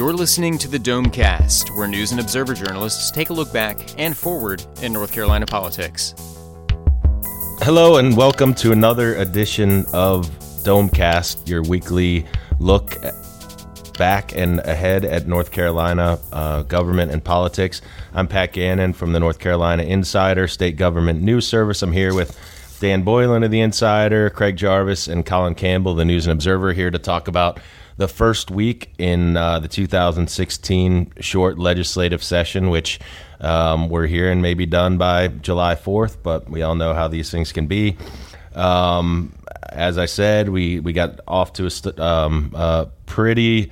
You're 0.00 0.14
listening 0.14 0.56
to 0.56 0.68
the 0.68 0.78
Domecast, 0.78 1.76
where 1.76 1.86
news 1.86 2.10
and 2.10 2.22
observer 2.22 2.54
journalists 2.54 3.10
take 3.10 3.28
a 3.28 3.34
look 3.34 3.52
back 3.52 3.78
and 3.98 4.16
forward 4.16 4.64
in 4.80 4.94
North 4.94 5.12
Carolina 5.12 5.44
politics. 5.44 6.14
Hello, 7.58 7.98
and 7.98 8.16
welcome 8.16 8.54
to 8.54 8.72
another 8.72 9.16
edition 9.16 9.84
of 9.92 10.30
Domecast, 10.64 11.46
your 11.46 11.62
weekly 11.64 12.24
look 12.60 12.96
back 13.98 14.34
and 14.34 14.60
ahead 14.60 15.04
at 15.04 15.26
North 15.26 15.50
Carolina 15.50 16.18
uh, 16.32 16.62
government 16.62 17.12
and 17.12 17.22
politics. 17.22 17.82
I'm 18.14 18.26
Pat 18.26 18.54
Gannon 18.54 18.94
from 18.94 19.12
the 19.12 19.20
North 19.20 19.38
Carolina 19.38 19.82
Insider 19.82 20.48
State 20.48 20.76
Government 20.76 21.20
News 21.20 21.46
Service. 21.46 21.82
I'm 21.82 21.92
here 21.92 22.14
with 22.14 22.38
Dan 22.80 23.02
Boylan 23.02 23.42
of 23.42 23.50
the 23.50 23.60
Insider, 23.60 24.30
Craig 24.30 24.56
Jarvis, 24.56 25.08
and 25.08 25.26
Colin 25.26 25.54
Campbell, 25.54 25.94
the 25.94 26.06
News 26.06 26.26
and 26.26 26.32
Observer, 26.32 26.72
here 26.72 26.90
to 26.90 26.98
talk 26.98 27.28
about 27.28 27.60
the 28.00 28.08
first 28.08 28.50
week 28.50 28.90
in 28.96 29.36
uh, 29.36 29.60
the 29.60 29.68
2016 29.68 31.12
short 31.20 31.58
legislative 31.58 32.24
session, 32.24 32.70
which 32.70 32.98
um, 33.42 33.90
we're 33.90 34.06
hearing 34.06 34.40
may 34.40 34.54
be 34.54 34.64
done 34.64 34.96
by 34.96 35.28
July 35.28 35.74
4th, 35.74 36.16
but 36.22 36.48
we 36.48 36.62
all 36.62 36.74
know 36.74 36.94
how 36.94 37.08
these 37.08 37.30
things 37.30 37.52
can 37.52 37.66
be. 37.66 37.98
Um, 38.54 39.34
as 39.68 39.98
I 39.98 40.06
said, 40.06 40.48
we, 40.48 40.80
we 40.80 40.94
got 40.94 41.20
off 41.28 41.52
to 41.54 41.66
a 41.66 41.70
st- 41.70 42.00
um, 42.00 42.52
uh, 42.56 42.86
pretty 43.04 43.70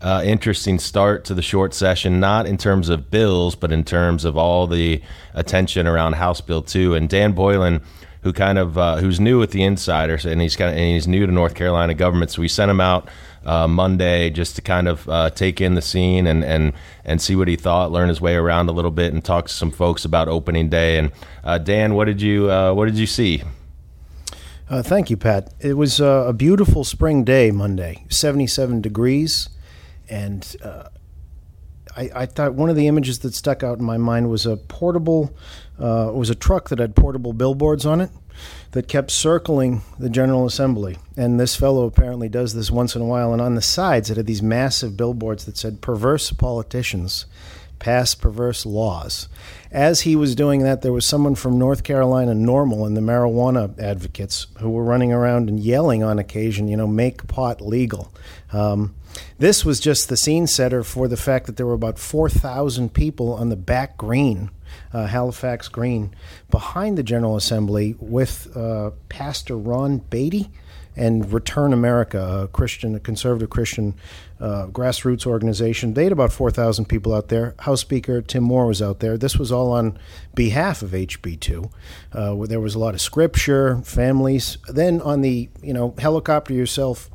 uh, 0.00 0.22
interesting 0.24 0.78
start 0.78 1.26
to 1.26 1.34
the 1.34 1.42
short 1.42 1.74
session, 1.74 2.18
not 2.18 2.46
in 2.46 2.56
terms 2.56 2.88
of 2.88 3.10
bills, 3.10 3.54
but 3.54 3.72
in 3.72 3.84
terms 3.84 4.24
of 4.24 4.38
all 4.38 4.66
the 4.66 5.02
attention 5.34 5.86
around 5.86 6.14
House 6.14 6.40
Bill 6.40 6.62
2. 6.62 6.94
And 6.94 7.10
Dan 7.10 7.32
Boylan 7.32 7.82
who 8.26 8.32
kind 8.32 8.58
of 8.58 8.76
uh, 8.76 8.96
who's 8.96 9.20
new 9.20 9.38
with 9.38 9.52
the 9.52 9.62
insiders 9.62 10.26
and 10.26 10.40
he's 10.40 10.56
kind 10.56 10.68
of, 10.68 10.76
and 10.76 10.94
he's 10.94 11.06
new 11.06 11.24
to 11.26 11.32
North 11.32 11.54
Carolina 11.54 11.94
government. 11.94 12.32
So 12.32 12.42
we 12.42 12.48
sent 12.48 12.68
him 12.68 12.80
out 12.80 13.08
uh, 13.44 13.68
Monday 13.68 14.30
just 14.30 14.56
to 14.56 14.62
kind 14.62 14.88
of 14.88 15.08
uh, 15.08 15.30
take 15.30 15.60
in 15.60 15.74
the 15.76 15.80
scene 15.80 16.26
and, 16.26 16.42
and 16.42 16.72
and 17.04 17.22
see 17.22 17.36
what 17.36 17.46
he 17.46 17.54
thought, 17.54 17.92
learn 17.92 18.08
his 18.08 18.20
way 18.20 18.34
around 18.34 18.68
a 18.68 18.72
little 18.72 18.90
bit, 18.90 19.12
and 19.12 19.24
talk 19.24 19.46
to 19.46 19.54
some 19.54 19.70
folks 19.70 20.04
about 20.04 20.26
opening 20.26 20.68
day. 20.68 20.98
And 20.98 21.12
uh, 21.44 21.58
Dan, 21.58 21.94
what 21.94 22.06
did 22.06 22.20
you 22.20 22.50
uh, 22.50 22.74
what 22.74 22.86
did 22.86 22.96
you 22.96 23.06
see? 23.06 23.44
Uh, 24.68 24.82
thank 24.82 25.08
you, 25.08 25.16
Pat. 25.16 25.54
It 25.60 25.74
was 25.74 26.00
a 26.00 26.34
beautiful 26.36 26.82
spring 26.82 27.22
day 27.22 27.52
Monday, 27.52 28.04
77 28.08 28.80
degrees, 28.80 29.50
and 30.08 30.56
I, 31.96 32.10
I, 32.12 32.26
thought 32.26 32.54
one 32.54 32.68
of 32.68 32.74
the 32.74 32.88
images 32.88 33.20
that 33.20 33.36
stuck 33.36 33.62
out 33.62 33.78
in 33.78 33.84
my 33.84 33.96
mind 33.96 34.28
was 34.28 34.44
a 34.44 34.56
portable, 34.56 35.32
uh, 35.78 36.10
was 36.12 36.30
a 36.30 36.34
truck 36.34 36.68
that 36.68 36.78
had 36.78 36.96
portable 36.96 37.32
billboards 37.32 37.86
on 37.86 38.00
it 38.00 38.10
that 38.72 38.88
kept 38.88 39.10
circling 39.10 39.82
the 39.98 40.10
General 40.10 40.44
Assembly. 40.44 40.98
And 41.16 41.40
this 41.40 41.56
fellow 41.56 41.86
apparently 41.86 42.28
does 42.28 42.54
this 42.54 42.70
once 42.70 42.94
in 42.94 43.02
a 43.02 43.06
while. 43.06 43.32
And 43.32 43.40
on 43.40 43.54
the 43.54 43.62
sides, 43.62 44.10
it 44.10 44.16
had 44.16 44.26
these 44.26 44.42
massive 44.42 44.96
billboards 44.96 45.46
that 45.46 45.56
said, 45.56 45.80
Perverse 45.80 46.30
politicians 46.32 47.26
pass 47.78 48.14
perverse 48.14 48.64
laws. 48.64 49.28
As 49.70 50.02
he 50.02 50.16
was 50.16 50.34
doing 50.34 50.62
that, 50.62 50.82
there 50.82 50.92
was 50.92 51.06
someone 51.06 51.34
from 51.34 51.58
North 51.58 51.84
Carolina 51.84 52.32
NORML 52.32 52.86
and 52.86 52.96
the 52.96 53.00
marijuana 53.00 53.78
advocates 53.78 54.46
who 54.58 54.70
were 54.70 54.84
running 54.84 55.12
around 55.12 55.48
and 55.48 55.60
yelling 55.60 56.02
on 56.02 56.18
occasion, 56.18 56.68
you 56.68 56.76
know, 56.76 56.86
make 56.86 57.26
pot 57.26 57.60
legal. 57.60 58.12
Um, 58.52 58.94
this 59.38 59.64
was 59.64 59.80
just 59.80 60.08
the 60.08 60.16
scene 60.16 60.46
setter 60.46 60.82
for 60.82 61.08
the 61.08 61.16
fact 61.16 61.46
that 61.46 61.56
there 61.56 61.66
were 61.66 61.74
about 61.74 61.98
4,000 61.98 62.92
people 62.92 63.32
on 63.32 63.48
the 63.48 63.56
back 63.56 63.96
green, 63.96 64.50
uh, 64.92 65.06
Halifax 65.06 65.68
Green, 65.68 66.14
behind 66.50 66.96
the 66.98 67.02
General 67.02 67.36
Assembly 67.36 67.96
with 67.98 68.54
uh, 68.56 68.90
Pastor 69.08 69.56
Ron 69.56 70.00
Baity 70.00 70.50
and 70.96 71.30
Return 71.30 71.72
America, 71.72 72.44
a 72.44 72.48
Christian, 72.48 72.94
a 72.94 73.00
conservative 73.00 73.50
Christian 73.50 73.94
uh, 74.40 74.66
grassroots 74.68 75.26
organization. 75.26 75.94
They 75.94 76.04
had 76.04 76.12
about 76.12 76.32
4,000 76.32 76.86
people 76.86 77.14
out 77.14 77.28
there. 77.28 77.54
House 77.60 77.82
Speaker 77.82 78.22
Tim 78.22 78.44
Moore 78.44 78.66
was 78.66 78.80
out 78.80 79.00
there. 79.00 79.18
This 79.18 79.36
was 79.36 79.52
all 79.52 79.72
on 79.72 79.98
behalf 80.34 80.82
of 80.82 80.90
HB2. 80.90 81.70
Uh, 82.12 82.34
where 82.34 82.48
there 82.48 82.60
was 82.60 82.74
a 82.74 82.78
lot 82.78 82.94
of 82.94 83.00
scripture, 83.00 83.82
families. 83.82 84.56
Then 84.68 85.02
on 85.02 85.20
the, 85.20 85.50
you 85.62 85.74
know, 85.74 85.94
helicopter 85.98 86.54
yourself 86.54 87.10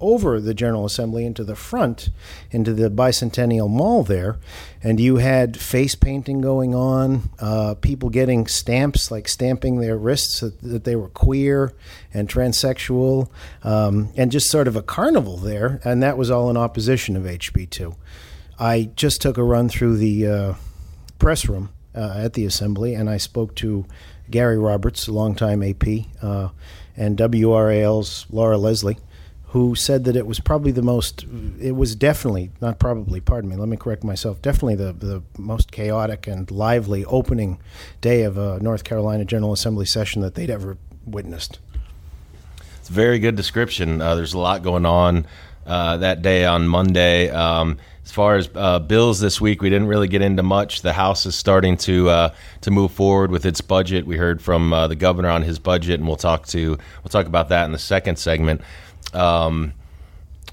over 0.00 0.40
the 0.40 0.54
General 0.54 0.84
Assembly 0.84 1.24
into 1.24 1.44
the 1.44 1.56
front, 1.56 2.10
into 2.50 2.72
the 2.72 2.90
Bicentennial 2.90 3.68
Mall 3.68 4.02
there, 4.02 4.38
and 4.82 5.00
you 5.00 5.16
had 5.16 5.58
face 5.58 5.94
painting 5.94 6.40
going 6.40 6.74
on, 6.74 7.30
uh, 7.38 7.74
people 7.74 8.10
getting 8.10 8.46
stamps, 8.46 9.10
like 9.10 9.28
stamping 9.28 9.80
their 9.80 9.96
wrists 9.96 10.40
that, 10.40 10.60
that 10.60 10.84
they 10.84 10.96
were 10.96 11.08
queer 11.08 11.72
and 12.12 12.28
transsexual, 12.28 13.30
um, 13.64 14.10
and 14.16 14.30
just 14.30 14.50
sort 14.50 14.68
of 14.68 14.76
a 14.76 14.82
carnival 14.82 15.36
there, 15.36 15.80
and 15.84 16.02
that 16.02 16.18
was 16.18 16.30
all 16.30 16.50
in 16.50 16.56
opposition 16.56 17.16
of 17.16 17.24
HB2. 17.24 17.94
I 18.58 18.90
just 18.96 19.20
took 19.20 19.38
a 19.38 19.44
run 19.44 19.68
through 19.68 19.96
the 19.98 20.26
uh, 20.26 20.54
press 21.18 21.46
room 21.46 21.70
uh, 21.94 22.14
at 22.16 22.34
the 22.34 22.44
Assembly, 22.44 22.94
and 22.94 23.08
I 23.08 23.16
spoke 23.16 23.54
to 23.56 23.86
Gary 24.30 24.58
Roberts, 24.58 25.08
a 25.08 25.12
longtime 25.12 25.62
AP, 25.62 25.84
uh, 26.22 26.48
and 26.96 27.18
WRAL's 27.18 28.26
Laura 28.30 28.58
Leslie 28.58 28.98
who 29.50 29.74
said 29.74 30.04
that 30.04 30.16
it 30.16 30.26
was 30.26 30.40
probably 30.40 30.72
the 30.72 30.82
most, 30.82 31.24
it 31.60 31.72
was 31.72 31.94
definitely, 31.94 32.50
not 32.60 32.78
probably, 32.78 33.20
pardon 33.20 33.48
me, 33.48 33.56
let 33.56 33.68
me 33.68 33.76
correct 33.76 34.02
myself, 34.02 34.42
definitely 34.42 34.74
the, 34.74 34.92
the 34.92 35.22
most 35.38 35.70
chaotic 35.70 36.26
and 36.26 36.50
lively 36.50 37.04
opening 37.04 37.58
day 38.00 38.22
of 38.22 38.36
a 38.36 38.58
North 38.60 38.84
Carolina 38.84 39.24
General 39.24 39.52
Assembly 39.52 39.86
session 39.86 40.20
that 40.22 40.34
they'd 40.34 40.50
ever 40.50 40.76
witnessed. 41.06 41.60
It's 42.80 42.90
a 42.90 42.92
very 42.92 43.18
good 43.18 43.36
description. 43.36 44.00
Uh, 44.00 44.14
there's 44.16 44.34
a 44.34 44.38
lot 44.38 44.62
going 44.62 44.84
on 44.84 45.26
uh, 45.64 45.96
that 45.98 46.22
day 46.22 46.44
on 46.44 46.66
Monday. 46.68 47.30
Um, 47.30 47.78
as 48.04 48.12
far 48.12 48.36
as 48.36 48.48
uh, 48.54 48.78
bills 48.78 49.18
this 49.18 49.40
week, 49.40 49.62
we 49.62 49.68
didn't 49.68 49.88
really 49.88 50.06
get 50.06 50.22
into 50.22 50.44
much. 50.44 50.82
The 50.82 50.92
House 50.92 51.26
is 51.26 51.34
starting 51.34 51.76
to 51.78 52.08
uh, 52.08 52.34
to 52.60 52.70
move 52.70 52.92
forward 52.92 53.32
with 53.32 53.44
its 53.44 53.60
budget. 53.60 54.06
We 54.06 54.16
heard 54.16 54.40
from 54.40 54.72
uh, 54.72 54.86
the 54.86 54.94
governor 54.94 55.28
on 55.28 55.42
his 55.42 55.58
budget, 55.58 55.98
and 55.98 56.06
we'll 56.06 56.16
talk 56.16 56.46
to 56.46 56.78
we'll 57.02 57.10
talk 57.10 57.26
about 57.26 57.48
that 57.48 57.64
in 57.64 57.72
the 57.72 57.80
second 57.80 58.16
segment. 58.16 58.60
Um, 59.12 59.72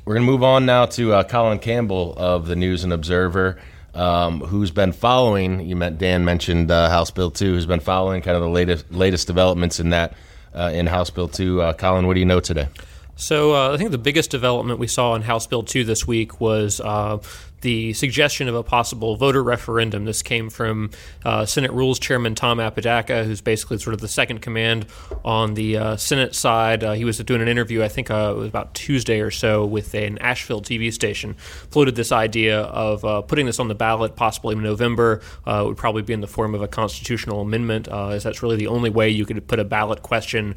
we're 0.05 0.15
going 0.15 0.25
to 0.25 0.31
move 0.31 0.43
on 0.43 0.65
now 0.65 0.85
to 0.87 1.13
uh, 1.13 1.23
Colin 1.23 1.59
Campbell 1.59 2.13
of 2.17 2.47
the 2.47 2.55
News 2.55 2.83
and 2.83 2.91
Observer, 2.91 3.59
um, 3.93 4.41
who's 4.41 4.71
been 4.71 4.91
following. 4.91 5.61
You 5.61 5.75
met 5.75 5.97
Dan 5.97 6.25
mentioned 6.25 6.71
uh, 6.71 6.89
House 6.89 7.11
Bill 7.11 7.31
two, 7.31 7.53
who's 7.53 7.65
been 7.65 7.79
following 7.79 8.21
kind 8.21 8.35
of 8.35 8.43
the 8.43 8.49
latest 8.49 8.91
latest 8.91 9.27
developments 9.27 9.79
in 9.79 9.91
that 9.91 10.13
uh, 10.53 10.71
in 10.73 10.87
House 10.87 11.09
Bill 11.09 11.27
two. 11.27 11.61
Uh, 11.61 11.73
Colin, 11.73 12.07
what 12.07 12.15
do 12.15 12.19
you 12.19 12.25
know 12.25 12.39
today? 12.39 12.67
So 13.15 13.53
uh, 13.53 13.73
I 13.73 13.77
think 13.77 13.91
the 13.91 13.97
biggest 13.97 14.31
development 14.31 14.79
we 14.79 14.87
saw 14.87 15.13
in 15.15 15.21
House 15.21 15.45
Bill 15.45 15.61
2 15.61 15.83
this 15.83 16.07
week 16.07 16.41
was 16.41 16.81
uh, 16.81 17.19
the 17.63 17.93
suggestion 17.93 18.47
of 18.47 18.55
a 18.55 18.61
possible 18.61 19.15
voter 19.15 19.41
referendum. 19.41 20.05
This 20.05 20.21
came 20.21 20.49
from 20.49 20.91
uh, 21.25 21.45
Senate 21.45 21.71
Rules 21.71 21.97
Chairman 21.97 22.35
Tom 22.35 22.59
Apodaca, 22.59 23.23
who's 23.23 23.41
basically 23.41 23.79
sort 23.79 23.93
of 23.93 24.01
the 24.01 24.07
second 24.07 24.41
command 24.41 24.85
on 25.25 25.55
the 25.55 25.77
uh, 25.77 25.95
Senate 25.95 26.35
side. 26.35 26.83
Uh, 26.83 26.91
he 26.91 27.05
was 27.05 27.17
doing 27.19 27.41
an 27.41 27.47
interview, 27.47 27.81
I 27.81 27.87
think 27.87 28.11
uh, 28.11 28.33
it 28.35 28.37
was 28.37 28.49
about 28.49 28.75
Tuesday 28.75 29.21
or 29.21 29.31
so, 29.31 29.65
with 29.65 29.95
an 29.95 30.17
Asheville 30.19 30.61
TV 30.61 30.93
station. 30.93 31.33
Floated 31.71 31.95
this 31.95 32.11
idea 32.11 32.61
of 32.61 33.03
uh, 33.05 33.21
putting 33.21 33.45
this 33.45 33.59
on 33.59 33.69
the 33.69 33.75
ballot, 33.75 34.15
possibly 34.15 34.55
in 34.55 34.61
November. 34.61 35.21
Uh, 35.47 35.63
it 35.63 35.67
would 35.67 35.77
probably 35.77 36.01
be 36.01 36.13
in 36.13 36.21
the 36.21 36.27
form 36.27 36.53
of 36.53 36.61
a 36.61 36.67
constitutional 36.67 37.41
amendment, 37.41 37.87
as 37.87 38.23
that's 38.23 38.43
really 38.43 38.57
the 38.57 38.67
only 38.67 38.89
way 38.89 39.09
you 39.09 39.25
could 39.25 39.47
put 39.47 39.59
a 39.59 39.63
ballot 39.63 40.03
question 40.03 40.55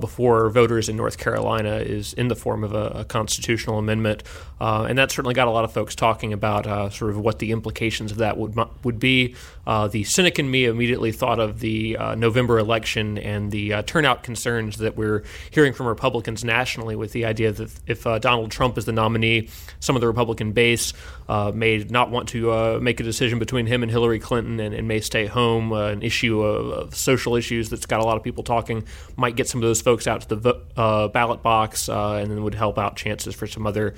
before 0.00 0.50
voters 0.50 0.88
in 0.88 0.96
North 0.96 1.18
Carolina 1.18 1.76
is 1.76 2.12
in 2.12 2.28
the 2.28 2.36
form 2.36 2.62
of 2.62 2.74
a, 2.74 3.00
a 3.00 3.04
constitutional 3.04 3.78
amendment. 3.78 4.22
And 4.60 4.98
that 4.98 5.10
certainly 5.10 5.34
got 5.34 5.48
a 5.48 5.50
lot 5.50 5.64
of 5.64 5.72
folks 5.72 5.94
talking 5.94 6.32
about 6.32 6.66
uh, 6.66 6.90
sort 6.90 7.10
of 7.10 7.18
what 7.18 7.38
the 7.38 7.52
implications 7.52 8.12
of 8.12 8.18
that 8.18 8.36
would 8.36 8.58
would 8.82 8.98
be. 8.98 9.34
Uh, 9.66 9.88
the 9.88 10.04
cynic 10.04 10.38
in 10.38 10.50
me 10.50 10.66
immediately 10.66 11.10
thought 11.10 11.40
of 11.40 11.60
the 11.60 11.96
uh, 11.96 12.14
November 12.14 12.58
election 12.58 13.16
and 13.18 13.50
the 13.50 13.72
uh, 13.72 13.82
turnout 13.82 14.22
concerns 14.22 14.76
that 14.76 14.96
we're 14.96 15.24
hearing 15.50 15.72
from 15.72 15.86
Republicans 15.86 16.44
nationally, 16.44 16.94
with 16.96 17.12
the 17.12 17.24
idea 17.24 17.50
that 17.50 17.70
if 17.86 18.06
uh, 18.06 18.18
Donald 18.18 18.50
Trump 18.50 18.76
is 18.76 18.84
the 18.84 18.92
nominee, 18.92 19.48
some 19.80 19.96
of 19.96 20.00
the 20.00 20.06
Republican 20.06 20.52
base 20.52 20.92
uh, 21.28 21.50
may 21.54 21.78
not 21.78 22.10
want 22.10 22.28
to 22.28 22.78
make 22.80 23.00
a 23.00 23.02
decision 23.02 23.38
between 23.38 23.66
him 23.66 23.82
and 23.82 23.90
Hillary 23.90 24.18
Clinton 24.18 24.60
and, 24.60 24.74
and 24.74 24.86
may 24.86 25.00
stay 25.00 25.26
home. 25.26 25.72
an 25.72 26.02
issue 26.02 26.42
of, 26.42 26.66
of, 26.88 26.94
social 26.94 27.34
issues 27.34 27.70
that's 27.70 27.86
got 27.86 28.00
a 28.00 28.04
lot 28.04 28.16
of 28.16 28.22
people 28.22 28.44
talking 28.44 28.84
might 29.16 29.34
get 29.34 29.48
some 29.48 29.60
of 29.60 29.66
those 29.66 29.80
folks 29.80 30.06
out 30.06 30.20
to 30.20 30.28
the 30.28 30.36
vo- 30.36 31.08
ballot 31.08 31.42
box 31.42 31.88
and 31.88 32.30
then 32.30 32.42
would 32.42 32.54
help 32.54 32.78
out 32.78 32.96
chances 32.96 33.34
for 33.34 33.46
some 33.46 33.66
other 33.66 33.94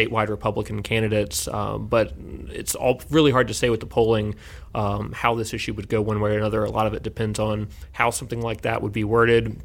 statewide 0.00 0.28
Republican 0.28 0.82
candidates. 0.82 1.48
Um, 1.48 1.86
but 1.88 2.14
it's 2.48 2.74
all 2.74 3.00
really 3.10 3.30
hard 3.30 3.48
to 3.48 3.54
say 3.54 3.70
with 3.70 3.80
the 3.80 3.86
polling 3.86 4.34
um, 4.74 5.12
how 5.12 5.34
this 5.34 5.52
issue 5.52 5.74
would 5.74 5.88
go 5.88 6.00
one 6.00 6.20
way 6.20 6.32
or 6.32 6.38
another. 6.38 6.64
A 6.64 6.70
lot 6.70 6.86
of 6.86 6.94
it 6.94 7.02
depends 7.02 7.38
on 7.38 7.68
how 7.92 8.10
something 8.10 8.40
like 8.40 8.62
that 8.62 8.82
would 8.82 8.92
be 8.92 9.04
worded. 9.04 9.60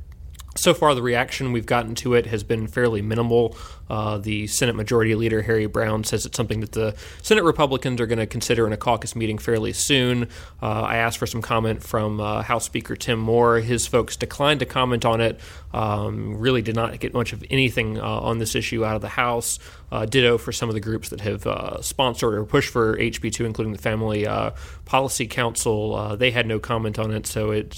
So 0.57 0.73
far, 0.73 0.95
the 0.95 1.01
reaction 1.01 1.51
we've 1.51 1.65
gotten 1.65 1.95
to 1.95 2.13
it 2.13 2.27
has 2.27 2.41
been 2.41 2.67
fairly 2.67 3.01
minimal. 3.01 3.57
Uh, 3.89 4.17
the 4.17 4.47
Senate 4.47 4.73
Majority 4.73 5.13
Leader 5.13 5.41
Harry 5.41 5.65
Brown 5.65 6.05
says 6.05 6.25
it's 6.25 6.37
something 6.37 6.61
that 6.61 6.71
the 6.71 6.95
Senate 7.21 7.43
Republicans 7.43 7.99
are 7.99 8.05
going 8.05 8.19
to 8.19 8.25
consider 8.25 8.65
in 8.65 8.71
a 8.71 8.77
caucus 8.77 9.17
meeting 9.17 9.37
fairly 9.37 9.73
soon. 9.73 10.29
Uh, 10.61 10.81
I 10.81 10.95
asked 10.95 11.17
for 11.17 11.27
some 11.27 11.41
comment 11.41 11.83
from 11.83 12.21
uh, 12.21 12.41
House 12.41 12.63
Speaker 12.63 12.95
Tim 12.95 13.19
Moore. 13.19 13.59
His 13.59 13.85
folks 13.85 14.15
declined 14.15 14.61
to 14.61 14.65
comment 14.65 15.03
on 15.03 15.19
it. 15.19 15.41
Um, 15.73 16.37
really 16.37 16.61
did 16.61 16.75
not 16.75 16.97
get 17.01 17.13
much 17.13 17.33
of 17.33 17.43
anything 17.49 17.99
uh, 17.99 18.03
on 18.03 18.39
this 18.39 18.55
issue 18.55 18.85
out 18.85 18.95
of 18.95 19.01
the 19.01 19.09
House. 19.09 19.59
Uh, 19.91 20.03
ditto 20.03 20.37
for 20.37 20.51
some 20.51 20.67
of 20.67 20.73
the 20.73 20.81
groups 20.81 21.09
that 21.09 21.21
have 21.21 21.45
uh, 21.45 21.79
sponsored 21.79 22.33
or 22.33 22.43
pushed 22.43 22.71
for 22.71 22.97
HB2, 22.97 23.45
including 23.45 23.71
the 23.71 23.81
Family 23.81 24.25
uh, 24.25 24.49
Policy 24.85 25.27
Council. 25.27 25.95
Uh, 25.95 26.15
they 26.15 26.31
had 26.31 26.47
no 26.47 26.59
comment 26.59 26.97
on 26.97 27.11
it, 27.11 27.27
so 27.27 27.51
it 27.51 27.71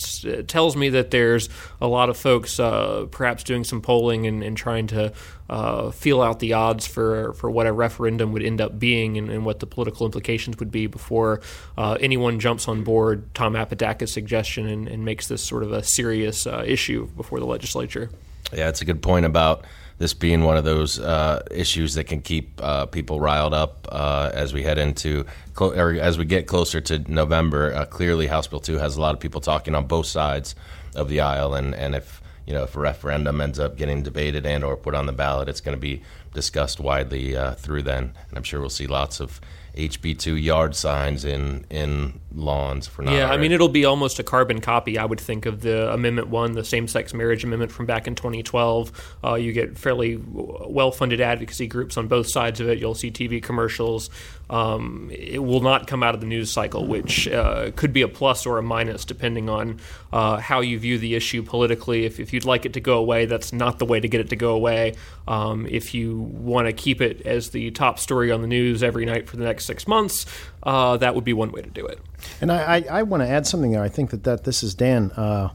tells 0.48 0.78
me 0.78 0.90
that 0.90 1.12
there's 1.12 1.50
a 1.82 1.88
lot 1.88 2.10
of 2.10 2.16
folks 2.16 2.62
uh, 2.62 3.06
perhaps 3.12 3.44
doing 3.44 3.66
some 3.66 3.82
polling 3.82 4.26
and, 4.26 4.42
and 4.42 4.56
trying 4.56 4.88
to 4.88 5.12
uh, 5.50 5.92
feel 5.92 6.22
out 6.22 6.40
the 6.40 6.54
odds 6.54 6.88
for, 6.88 7.34
for 7.34 7.52
what 7.52 7.68
a 7.68 7.74
referendum 7.74 8.32
would 8.32 8.44
end 8.44 8.62
up 8.62 8.80
being 8.80 9.18
and, 9.18 9.30
and 9.30 9.46
what 9.46 9.60
the 9.60 9.68
political 9.68 10.06
implications 10.06 10.58
would 10.60 10.72
be 10.72 10.88
before 10.88 11.42
anyone 11.78 12.40
jumps 12.40 12.70
on 12.70 12.84
board 12.84 13.34
Tom 13.34 13.56
Apodaca's 13.56 14.12
suggestion 14.12 14.66
and, 14.66 14.88
and 14.88 15.04
makes 15.04 15.28
this 15.28 15.44
sort 15.44 15.64
of 15.64 15.74
a 15.74 15.84
serious 15.84 16.48
issue 16.48 17.08
before 17.18 17.40
the 17.40 17.46
legislature. 17.46 18.10
Yeah, 18.54 18.70
it's 18.70 18.82
a 18.82 18.86
good 18.86 19.02
point 19.02 19.26
about 19.26 19.66
this 19.98 20.14
being 20.14 20.44
one 20.44 20.58
of 20.58 20.64
those 20.64 21.00
uh, 21.00 21.44
issues 21.52 21.96
that 21.96 22.06
can 22.06 22.22
keep 22.22 22.62
uh, 22.64 22.86
people 22.86 23.20
riled 23.20 23.54
up 23.54 23.88
uh, 23.92 24.30
as 24.34 24.54
we 24.54 24.64
head 24.64 24.78
into 24.78 25.26
or 25.60 25.94
as 25.94 26.18
we 26.18 26.26
get 26.26 26.48
closer 26.48 26.80
to 26.80 27.00
November. 27.12 27.74
Uh, 27.74 27.86
clearly, 27.86 28.28
House 28.28 28.48
Bill 28.48 28.60
two 28.60 28.78
has 28.78 28.96
a 28.96 29.02
lot 29.02 29.16
of 29.16 29.20
people 29.20 29.42
talking 29.42 29.76
on 29.76 29.88
both 29.88 30.06
sides 30.06 30.56
of 30.96 31.10
the 31.10 31.20
aisle, 31.20 31.56
and, 31.56 31.74
and 31.74 31.96
if 31.96 32.22
you 32.46 32.54
know 32.54 32.64
if 32.64 32.76
a 32.76 32.80
referendum 32.80 33.42
ends 33.42 33.60
up 33.60 33.76
getting 33.76 34.04
debated 34.04 34.46
and 34.46 34.64
or 34.64 34.78
put 34.78 34.94
on 34.94 35.08
the 35.08 35.14
ballot, 35.14 35.50
it's 35.50 35.62
going 35.62 35.76
to 35.76 35.82
be 35.82 36.04
discussed 36.34 36.80
widely 36.80 37.36
uh, 37.36 37.54
through 37.54 37.82
then, 37.82 38.14
and 38.30 38.38
I'm 38.38 38.44
sure 38.44 38.60
we'll 38.60 38.70
see 38.70 38.88
lots 38.88 39.20
of 39.20 39.42
HB2 39.78 40.42
yard 40.42 40.76
signs 40.76 41.24
in 41.24 41.66
in 41.70 42.20
lawns 42.34 42.88
for 42.88 43.04
not. 43.04 43.14
Yeah, 43.14 43.30
I 43.30 43.38
mean 43.38 43.52
it'll 43.52 43.70
be 43.70 43.86
almost 43.86 44.20
a 44.20 44.24
carbon 44.24 44.60
copy. 44.60 44.98
I 44.98 45.06
would 45.06 45.20
think 45.20 45.46
of 45.46 45.62
the 45.62 45.92
Amendment 45.94 46.30
One, 46.30 46.54
the 46.54 46.64
same-sex 46.64 47.14
marriage 47.14 47.44
amendment 47.44 47.72
from 47.72 47.86
back 47.86 48.08
in 48.08 48.16
2012. 48.16 49.18
Uh, 49.24 49.36
you 49.36 49.54
get 49.54 49.78
fairly 49.78 50.20
well-funded 50.26 51.22
advocacy 51.22 51.68
groups 51.68 51.98
on 51.98 52.08
both 52.08 52.28
sides 52.28 52.60
of 52.60 52.68
it. 52.68 52.80
You'll 52.80 52.96
see 52.96 53.12
TV 53.12 53.42
commercials. 53.42 54.10
Um, 54.50 55.10
it 55.14 55.44
will 55.44 55.62
not 55.62 55.88
come 55.88 56.04
out 56.04 56.16
of 56.16 56.22
the 56.22 56.28
news 56.28 56.52
cycle, 56.52 56.88
which 56.88 57.28
uh, 57.28 57.72
could 57.76 57.92
be 57.92 58.02
a 58.02 58.08
plus 58.08 58.46
or 58.46 58.58
a 58.58 58.64
minus 58.64 59.04
depending 59.04 59.50
on 59.50 59.80
uh, 60.14 60.38
how 60.38 60.62
you 60.62 60.80
view 60.80 60.98
the 60.98 61.16
issue 61.16 61.44
politically. 61.44 62.06
If, 62.06 62.20
if, 62.20 62.32
you'd 62.32 62.46
like 62.46 62.66
it 62.66 62.74
to 62.74 62.80
go 62.80 62.98
away, 62.98 63.26
that's 63.26 63.52
not 63.52 63.80
the 63.80 63.86
way 63.86 64.00
to 64.00 64.08
get 64.08 64.22
it 64.22 64.30
to 64.30 64.36
go 64.36 64.54
away. 64.54 64.96
Um, 65.28 65.68
if 65.70 65.94
you 65.94 66.18
want 66.18 66.68
to 66.68 66.74
keep 66.74 67.02
it 67.02 67.26
as 67.26 67.50
the 67.50 67.72
top 67.72 68.00
story 68.00 68.32
on 68.32 68.42
the 68.42 68.48
news 68.48 68.84
every 68.84 69.06
night 69.06 69.28
for 69.28 69.36
the 69.36 69.44
next 69.44 69.66
six 69.66 69.88
months, 69.88 70.26
uh, 70.64 70.98
that 70.98 71.14
would 71.14 71.26
be 71.26 71.34
one 71.34 71.52
way 71.52 71.62
to 71.62 71.70
do 71.70 71.86
it. 71.86 72.00
And 72.40 72.52
I, 72.52 72.78
I, 72.78 72.86
I 73.00 73.04
want 73.04 73.24
to 73.24 73.28
add 73.28 73.46
something 73.46 73.72
there. 73.72 73.84
I 73.84 73.90
think 73.90 74.12
that, 74.12 74.24
that 74.24 74.46
this 74.46 74.64
is 74.64 74.74
Dan 74.74 75.12
uh, 75.12 75.50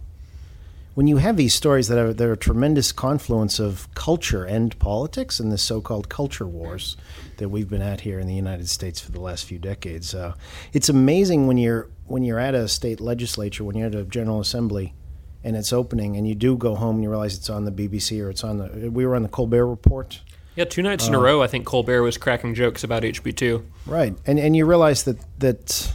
when 0.94 1.06
you 1.06 1.16
have 1.16 1.36
these 1.36 1.54
stories 1.54 1.88
that 1.88 1.98
are, 1.98 2.12
that 2.12 2.24
are 2.24 2.32
a 2.32 2.36
tremendous 2.36 2.92
confluence 2.92 3.58
of 3.58 3.92
culture 3.94 4.44
and 4.44 4.78
politics 4.78 5.40
and 5.40 5.50
the 5.50 5.58
so-called 5.58 6.08
culture 6.08 6.46
wars 6.46 6.96
that 7.38 7.48
we've 7.48 7.68
been 7.68 7.82
at 7.82 8.02
here 8.02 8.18
in 8.18 8.26
the 8.26 8.34
United 8.34 8.68
States 8.68 9.00
for 9.00 9.10
the 9.10 9.20
last 9.20 9.44
few 9.46 9.58
decades, 9.58 10.14
uh, 10.14 10.34
it's 10.72 10.88
amazing 10.88 11.46
when 11.46 11.56
you're 11.56 11.88
when 12.06 12.22
you're 12.22 12.38
at 12.38 12.54
a 12.54 12.68
state 12.68 13.00
legislature, 13.00 13.64
when 13.64 13.76
you're 13.76 13.86
at 13.86 13.94
a 13.94 14.04
general 14.04 14.38
assembly, 14.38 14.92
and 15.42 15.56
it's 15.56 15.72
opening, 15.72 16.16
and 16.16 16.28
you 16.28 16.34
do 16.34 16.56
go 16.56 16.74
home 16.74 16.96
and 16.96 17.04
you 17.04 17.08
realize 17.08 17.36
it's 17.36 17.48
on 17.48 17.64
the 17.64 17.72
BBC 17.72 18.22
or 18.22 18.28
it's 18.28 18.44
on 18.44 18.58
the. 18.58 18.90
We 18.90 19.06
were 19.06 19.16
on 19.16 19.22
the 19.22 19.28
Colbert 19.28 19.66
Report. 19.66 20.20
Yeah, 20.54 20.64
two 20.64 20.82
nights 20.82 21.08
in 21.08 21.14
uh, 21.14 21.18
a 21.18 21.22
row, 21.22 21.42
I 21.42 21.46
think 21.46 21.64
Colbert 21.64 22.02
was 22.02 22.18
cracking 22.18 22.54
jokes 22.54 22.84
about 22.84 23.02
HB 23.02 23.34
two. 23.36 23.66
Right, 23.86 24.14
and 24.26 24.38
and 24.38 24.54
you 24.54 24.66
realize 24.66 25.04
that 25.04 25.18
that, 25.40 25.94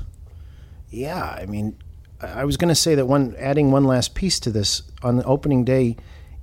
yeah, 0.90 1.24
I 1.24 1.46
mean, 1.46 1.78
I 2.22 2.46
was 2.46 2.58
going 2.58 2.70
to 2.70 2.76
say 2.76 2.96
that 2.96 3.06
one 3.06 3.36
adding 3.38 3.72
one 3.72 3.84
last 3.84 4.16
piece 4.16 4.40
to 4.42 4.52
this 4.52 4.82
on 5.04 5.18
the 5.18 5.24
opening 5.24 5.64
day 5.64 5.98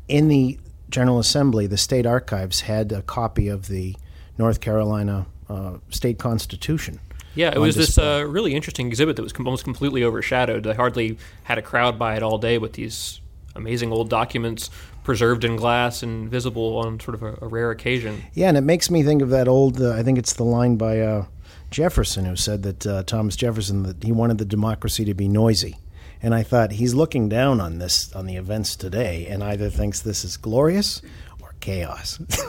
in 0.08 0.28
the 0.28 0.58
General 0.88 1.18
Assembly, 1.18 1.66
the 1.66 1.76
state 1.76 2.06
archives 2.06 2.62
had 2.62 2.92
a 2.92 3.02
copy 3.02 3.48
of 3.48 3.68
the 3.68 3.96
North 4.38 4.60
Carolina 4.60 5.26
uh, 5.48 5.78
state 5.90 6.18
constitution. 6.18 7.00
Yeah, 7.34 7.52
it 7.52 7.58
was 7.58 7.74
this 7.74 7.98
uh, 7.98 8.24
really 8.28 8.54
interesting 8.54 8.86
exhibit 8.86 9.16
that 9.16 9.22
was 9.22 9.32
com- 9.32 9.46
almost 9.46 9.64
completely 9.64 10.04
overshadowed. 10.04 10.62
They 10.62 10.74
hardly 10.74 11.18
had 11.42 11.58
a 11.58 11.62
crowd 11.62 11.98
by 11.98 12.14
it 12.16 12.22
all 12.22 12.38
day 12.38 12.58
with 12.58 12.74
these 12.74 13.20
amazing 13.56 13.92
old 13.92 14.08
documents 14.08 14.70
preserved 15.02 15.44
in 15.44 15.56
glass 15.56 16.02
and 16.02 16.30
visible 16.30 16.78
on 16.78 17.00
sort 17.00 17.14
of 17.14 17.22
a, 17.22 17.38
a 17.42 17.48
rare 17.48 17.70
occasion. 17.70 18.22
Yeah, 18.34 18.48
and 18.48 18.56
it 18.56 18.62
makes 18.62 18.90
me 18.90 19.02
think 19.02 19.20
of 19.20 19.30
that 19.30 19.48
old. 19.48 19.80
Uh, 19.80 19.94
I 19.94 20.02
think 20.02 20.16
it's 20.18 20.34
the 20.34 20.44
line 20.44 20.76
by 20.76 21.00
uh, 21.00 21.26
Jefferson 21.74 22.24
who 22.24 22.36
said 22.36 22.62
that 22.62 22.86
uh, 22.86 23.02
Thomas 23.02 23.34
Jefferson 23.34 23.82
that 23.82 24.04
he 24.04 24.12
wanted 24.12 24.38
the 24.38 24.44
democracy 24.44 25.04
to 25.04 25.12
be 25.12 25.26
noisy. 25.26 25.76
And 26.22 26.32
I 26.32 26.44
thought 26.44 26.70
he's 26.70 26.94
looking 26.94 27.28
down 27.28 27.60
on 27.60 27.78
this 27.78 28.12
on 28.14 28.26
the 28.26 28.36
events 28.36 28.76
today, 28.76 29.26
and 29.26 29.42
either 29.42 29.68
thinks 29.68 30.00
this 30.00 30.24
is 30.24 30.36
glorious 30.36 31.02
or 31.42 31.54
chaos. 31.58 32.18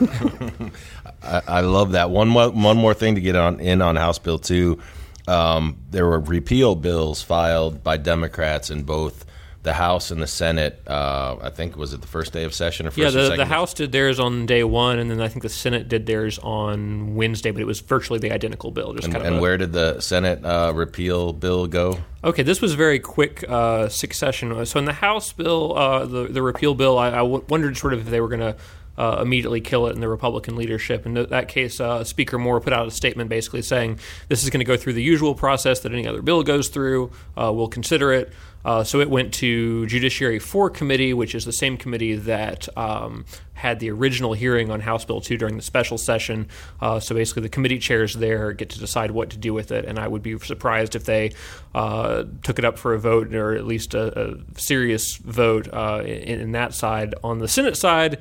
I, 1.22 1.42
I, 1.46 1.60
love 1.60 1.92
that. 1.92 2.08
One 2.08 2.28
more, 2.28 2.50
one 2.50 2.76
more 2.76 2.94
thing 2.94 3.16
to 3.16 3.20
get 3.20 3.34
on 3.34 3.58
in 3.58 3.82
on 3.82 3.96
House 3.96 4.18
Bill 4.18 4.38
two. 4.38 4.80
Um, 5.26 5.76
there 5.90 6.06
were 6.06 6.20
repeal 6.20 6.76
bills 6.76 7.20
filed 7.20 7.82
by 7.82 7.96
Democrats 7.96 8.70
in 8.70 8.84
both 8.84 9.26
the 9.66 9.74
House 9.74 10.12
and 10.12 10.22
the 10.22 10.28
Senate. 10.28 10.80
Uh, 10.86 11.36
I 11.42 11.50
think 11.50 11.76
was 11.76 11.92
it 11.92 12.00
the 12.00 12.06
first 12.06 12.32
day 12.32 12.44
of 12.44 12.54
session 12.54 12.86
or 12.86 12.90
first 12.92 13.16
yeah, 13.16 13.28
the, 13.28 13.36
the 13.36 13.44
House 13.44 13.74
did 13.74 13.90
theirs 13.90 14.20
on 14.20 14.46
day 14.46 14.62
one, 14.62 15.00
and 15.00 15.10
then 15.10 15.20
I 15.20 15.26
think 15.26 15.42
the 15.42 15.48
Senate 15.48 15.88
did 15.88 16.06
theirs 16.06 16.38
on 16.38 17.16
Wednesday. 17.16 17.50
But 17.50 17.60
it 17.60 17.66
was 17.66 17.80
virtually 17.80 18.20
the 18.20 18.30
identical 18.30 18.70
bill. 18.70 18.94
Just 18.94 19.06
and, 19.06 19.14
kind 19.14 19.26
of 19.26 19.32
and 19.32 19.38
a, 19.38 19.42
where 19.42 19.58
did 19.58 19.72
the 19.72 20.00
Senate 20.00 20.44
uh, 20.44 20.72
repeal 20.74 21.32
bill 21.32 21.66
go? 21.66 21.98
Okay, 22.22 22.44
this 22.44 22.62
was 22.62 22.74
very 22.74 23.00
quick 23.00 23.44
uh, 23.48 23.88
succession. 23.88 24.64
So 24.64 24.78
in 24.78 24.84
the 24.84 24.92
House 24.92 25.32
bill, 25.32 25.76
uh, 25.76 26.06
the 26.06 26.28
the 26.28 26.42
repeal 26.42 26.74
bill, 26.74 26.96
I, 26.96 27.08
I 27.10 27.22
wondered 27.22 27.76
sort 27.76 27.92
of 27.92 28.00
if 28.00 28.06
they 28.06 28.20
were 28.20 28.28
going 28.28 28.40
to 28.40 28.56
uh, 28.98 29.18
immediately 29.20 29.60
kill 29.60 29.86
it 29.86 29.94
in 29.94 30.00
the 30.00 30.08
Republican 30.08 30.56
leadership. 30.56 31.06
In 31.06 31.14
that 31.14 31.48
case, 31.48 31.80
uh, 31.80 32.04
Speaker 32.04 32.38
Moore 32.38 32.60
put 32.60 32.72
out 32.72 32.86
a 32.86 32.90
statement 32.90 33.30
basically 33.30 33.62
saying 33.62 33.98
this 34.28 34.42
is 34.42 34.50
going 34.50 34.60
to 34.60 34.64
go 34.64 34.76
through 34.76 34.94
the 34.94 35.02
usual 35.02 35.34
process 35.34 35.80
that 35.80 35.92
any 35.92 36.06
other 36.06 36.22
bill 36.22 36.42
goes 36.42 36.68
through. 36.68 37.10
Uh, 37.36 37.52
we'll 37.52 37.68
consider 37.68 38.12
it. 38.12 38.32
Uh, 38.66 38.82
so 38.82 38.98
it 38.98 39.08
went 39.08 39.32
to 39.32 39.86
Judiciary 39.86 40.40
4 40.40 40.70
Committee, 40.70 41.14
which 41.14 41.36
is 41.36 41.44
the 41.44 41.52
same 41.52 41.76
committee 41.76 42.16
that 42.16 42.68
um, 42.76 43.24
had 43.52 43.78
the 43.78 43.88
original 43.92 44.32
hearing 44.32 44.72
on 44.72 44.80
House 44.80 45.04
Bill 45.04 45.20
2 45.20 45.36
during 45.36 45.56
the 45.56 45.62
special 45.62 45.96
session. 45.96 46.48
Uh, 46.80 46.98
so 46.98 47.14
basically, 47.14 47.42
the 47.42 47.48
committee 47.48 47.78
chairs 47.78 48.14
there 48.14 48.52
get 48.52 48.70
to 48.70 48.80
decide 48.80 49.12
what 49.12 49.30
to 49.30 49.36
do 49.36 49.54
with 49.54 49.70
it, 49.70 49.84
and 49.84 50.00
I 50.00 50.08
would 50.08 50.22
be 50.22 50.36
surprised 50.40 50.96
if 50.96 51.04
they 51.04 51.32
uh, 51.76 52.24
took 52.42 52.58
it 52.58 52.64
up 52.64 52.76
for 52.76 52.92
a 52.92 52.98
vote 52.98 53.32
or 53.36 53.54
at 53.54 53.66
least 53.66 53.94
a, 53.94 54.30
a 54.30 54.36
serious 54.56 55.14
vote 55.14 55.68
in, 55.68 56.40
in 56.40 56.52
that 56.52 56.74
side. 56.74 57.14
On 57.22 57.38
the 57.38 57.46
Senate 57.46 57.76
side, 57.76 58.18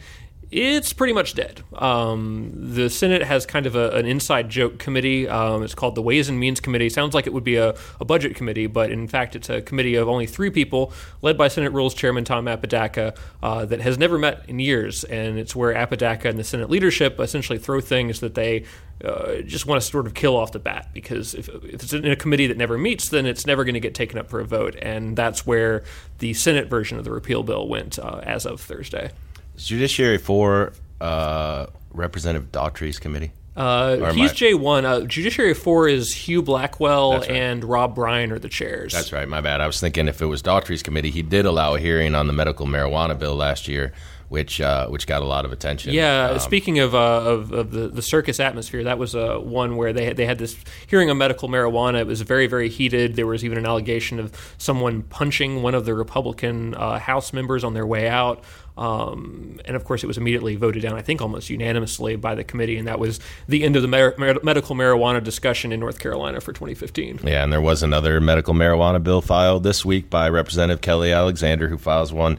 it's 0.51 0.93
pretty 0.93 1.13
much 1.13 1.33
dead. 1.33 1.63
Um, 1.73 2.51
the 2.53 2.89
Senate 2.89 3.23
has 3.23 3.45
kind 3.45 3.65
of 3.65 3.75
a, 3.75 3.91
an 3.91 4.05
inside 4.05 4.49
joke 4.49 4.77
committee. 4.79 5.27
Um, 5.27 5.63
it's 5.63 5.75
called 5.75 5.95
the 5.95 6.01
Ways 6.01 6.29
and 6.29 6.39
Means 6.39 6.59
Committee. 6.59 6.89
Sounds 6.89 7.13
like 7.13 7.27
it 7.27 7.33
would 7.33 7.43
be 7.43 7.55
a, 7.55 7.75
a, 7.99 8.05
budget 8.05 8.35
committee, 8.35 8.67
but 8.67 8.91
in 8.91 9.07
fact, 9.07 9.35
it's 9.35 9.49
a 9.49 9.61
committee 9.61 9.95
of 9.95 10.07
only 10.07 10.27
three 10.27 10.49
people, 10.49 10.93
led 11.21 11.37
by 11.37 11.47
Senate 11.47 11.71
Rules 11.71 11.93
Chairman 11.93 12.23
Tom 12.23 12.47
Apodaca, 12.47 13.13
uh, 13.43 13.65
that 13.65 13.81
has 13.81 13.97
never 13.97 14.17
met 14.17 14.43
in 14.47 14.59
years. 14.59 15.03
And 15.03 15.37
it's 15.37 15.55
where 15.55 15.73
Apodaca 15.73 16.29
and 16.29 16.37
the 16.37 16.43
Senate 16.43 16.69
leadership 16.69 17.19
essentially 17.19 17.59
throw 17.59 17.81
things 17.81 18.19
that 18.19 18.35
they 18.35 18.65
uh, 19.03 19.41
just 19.41 19.65
want 19.65 19.81
to 19.81 19.87
sort 19.87 20.07
of 20.07 20.13
kill 20.13 20.37
off 20.37 20.51
the 20.51 20.59
bat 20.59 20.89
because 20.93 21.33
if, 21.33 21.49
if, 21.49 21.83
it's 21.83 21.93
in 21.93 22.05
a 22.05 22.15
committee 22.15 22.47
that 22.47 22.57
never 22.57 22.77
meets, 22.77 23.09
then 23.09 23.25
it's 23.25 23.45
never 23.45 23.63
going 23.63 23.73
to 23.73 23.79
get 23.79 23.93
taken 23.93 24.17
up 24.17 24.29
for 24.29 24.39
a 24.39 24.45
vote. 24.45 24.75
And 24.81 25.17
that's 25.17 25.45
where 25.45 25.83
the 26.19 26.33
Senate 26.33 26.69
version 26.69 26.97
of 26.97 27.03
the 27.03 27.11
repeal 27.11 27.43
bill 27.43 27.67
went 27.67 27.99
uh, 27.99 28.21
as 28.23 28.45
of 28.45 28.61
Thursday. 28.61 29.11
Judiciary 29.57 30.17
Four, 30.17 30.73
uh, 31.01 31.67
Representative 31.91 32.51
Daughtry's 32.51 32.99
committee. 32.99 33.31
Uh, 33.55 34.11
he's 34.11 34.33
J 34.33 34.53
one. 34.53 34.85
Uh, 34.85 35.01
Judiciary 35.01 35.53
four 35.53 35.87
is 35.87 36.13
Hugh 36.13 36.41
Blackwell 36.41 37.19
right. 37.19 37.29
and 37.29 37.63
Rob 37.63 37.95
Bryan 37.95 38.33
are 38.33 38.39
the 38.39 38.49
chairs. 38.49 38.91
That's 38.91 39.13
right. 39.13 39.27
My 39.27 39.39
bad. 39.39 39.61
I 39.61 39.67
was 39.67 39.79
thinking 39.79 40.09
if 40.09 40.21
it 40.21 40.25
was 40.25 40.41
Daughtry's 40.41 40.83
committee, 40.83 41.09
he 41.09 41.21
did 41.21 41.45
allow 41.45 41.75
a 41.75 41.79
hearing 41.79 42.15
on 42.15 42.27
the 42.27 42.33
medical 42.33 42.65
marijuana 42.65 43.17
bill 43.17 43.35
last 43.35 43.69
year, 43.69 43.93
which 44.35 44.59
uh, 44.59 44.85
which 44.89 45.07
got 45.07 45.21
a 45.21 45.25
lot 45.25 45.45
of 45.45 45.53
attention. 45.53 45.93
Yeah. 45.93 46.31
Um, 46.31 46.39
speaking 46.39 46.79
of, 46.79 46.93
uh, 46.93 47.21
of, 47.23 47.53
of 47.53 47.71
the, 47.71 47.87
the 47.87 48.01
circus 48.01 48.37
atmosphere, 48.41 48.83
that 48.83 48.99
was 48.99 49.15
uh, 49.15 49.37
one 49.37 49.77
where 49.77 49.93
they 49.93 50.03
had, 50.07 50.17
they 50.17 50.25
had 50.25 50.39
this 50.39 50.57
hearing 50.87 51.09
on 51.09 51.17
medical 51.17 51.47
marijuana. 51.47 52.01
It 52.01 52.07
was 52.07 52.19
very 52.19 52.45
very 52.45 52.67
heated. 52.67 53.15
There 53.15 53.27
was 53.27 53.45
even 53.45 53.57
an 53.57 53.65
allegation 53.65 54.19
of 54.19 54.33
someone 54.57 55.03
punching 55.03 55.63
one 55.63 55.73
of 55.73 55.85
the 55.85 55.93
Republican 55.93 56.75
uh, 56.75 56.99
House 56.99 57.31
members 57.31 57.63
on 57.63 57.73
their 57.73 57.87
way 57.87 58.09
out. 58.09 58.43
Um, 58.77 59.61
and 59.63 59.77
of 59.77 59.85
course, 59.85 60.03
it 60.03 60.07
was 60.07 60.17
immediately 60.17 60.57
voted 60.57 60.81
down, 60.81 60.95
I 60.97 61.01
think 61.01 61.21
almost 61.21 61.49
unanimously 61.49 62.17
by 62.17 62.35
the 62.35 62.43
committee, 62.43 62.75
and 62.75 62.89
that 62.89 62.99
was 62.99 63.21
the 63.47 63.63
end 63.63 63.77
of 63.77 63.83
the 63.83 63.87
medical 63.87 64.75
marijuana 64.75 65.23
discussion 65.23 65.71
in 65.71 65.79
North 65.79 65.97
Carolina 65.97 66.41
for 66.41 66.51
2015. 66.51 67.21
Yeah, 67.23 67.41
and 67.41 67.53
there 67.53 67.61
was 67.61 67.83
another 67.83 68.19
medical 68.19 68.53
marijuana 68.53 69.01
bill 69.01 69.21
filed 69.21 69.63
this 69.63 69.85
week 69.85 70.09
by 70.09 70.27
Representative 70.27 70.81
Kelly 70.81 71.13
Alexander, 71.13 71.69
who 71.69 71.77
files 71.77 72.11
one 72.11 72.37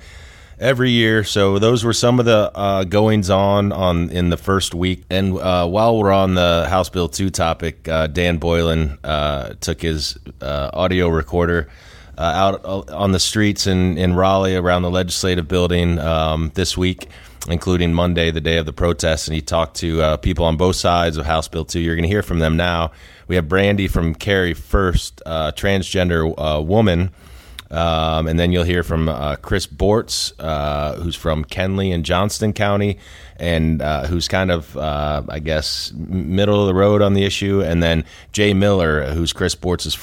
every 0.59 0.91
year. 0.91 1.25
So 1.25 1.59
those 1.59 1.85
were 1.85 1.93
some 1.93 2.19
of 2.19 2.25
the 2.25 2.51
uh, 2.55 2.85
goings 2.85 3.31
on 3.31 3.73
on 3.73 4.11
in 4.11 4.31
the 4.31 4.37
first 4.37 4.75
week. 4.75 5.05
And 5.11 5.39
uh, 5.39 5.67
while 5.67 5.99
we're 5.99 6.13
on 6.13 6.35
the 6.35 6.67
House 6.69 6.89
Bill 6.89 7.09
two 7.09 7.31
topic, 7.31 7.89
uh, 7.89 8.07
Dan 8.07 8.39
Boylan 8.39 8.99
uh, 9.05 9.55
took 9.61 9.83
his 9.83 10.19
uh, 10.41 10.71
audio 10.73 11.09
recorder 11.09 11.69
uh, 12.19 12.23
out 12.23 12.91
on 12.91 13.13
the 13.13 13.21
streets 13.21 13.67
in, 13.67 13.99
in 13.99 14.15
Raleigh 14.15 14.57
around 14.57 14.83
the 14.83 14.91
legislative 14.91 15.47
building 15.49 15.99
um, 15.99 16.51
this 16.55 16.77
week, 16.77 17.09
including 17.49 17.93
Monday, 17.93 18.31
the 18.31 18.41
day 18.41 18.57
of 18.57 18.65
the 18.65 18.73
protest. 18.73 19.29
And 19.29 19.35
he 19.35 19.43
talked 19.43 19.77
to 19.79 20.17
people 20.19 20.47
on 20.47 20.57
both 20.57 20.77
sides 20.77 21.19
of 21.19 21.27
House 21.27 21.49
Bill 21.49 21.67
2. 21.67 21.79
You're 21.79 21.95
going 21.95 22.05
to 22.05 22.09
hear 22.09 22.23
from 22.23 22.39
them 22.39 22.57
now. 22.57 22.93
We 23.29 23.35
have 23.35 23.49
Brandy 23.49 23.89
from 23.89 24.15
Cary 24.15 24.55
First, 24.55 25.21
transgender 25.27 26.65
woman. 26.65 27.13
Um, 27.71 28.29
and 28.29 28.39
then 28.39 28.53
you'll 28.53 28.65
hear 28.65 28.83
from 28.83 29.09
uh, 29.09 29.37
Chris 29.37 29.67
Bortz, 29.67 30.33
uh, 30.39 30.95
who's 30.95 31.17
from 31.17 31.45
Kenly 31.45 31.91
in 31.91 32.05
Johnston 32.05 32.53
County, 32.53 32.99
and 33.39 33.83
uh, 33.83 34.07
who's 34.07 34.29
kind 34.29 34.51
of, 34.51 34.77
uh, 34.77 35.23
I 35.29 35.41
guess, 35.41 35.93
middle 35.95 36.61
of 36.61 36.69
the 36.69 36.75
road 36.75 37.03
on 37.03 37.15
the 37.15 37.25
issue. 37.25 37.63
And 37.63 37.83
then 37.83 38.05
Jay 38.33 38.55
Miller, 38.55 39.13
who's 39.13 39.33
Chris 39.33 39.55
Bortz's, 39.55 39.99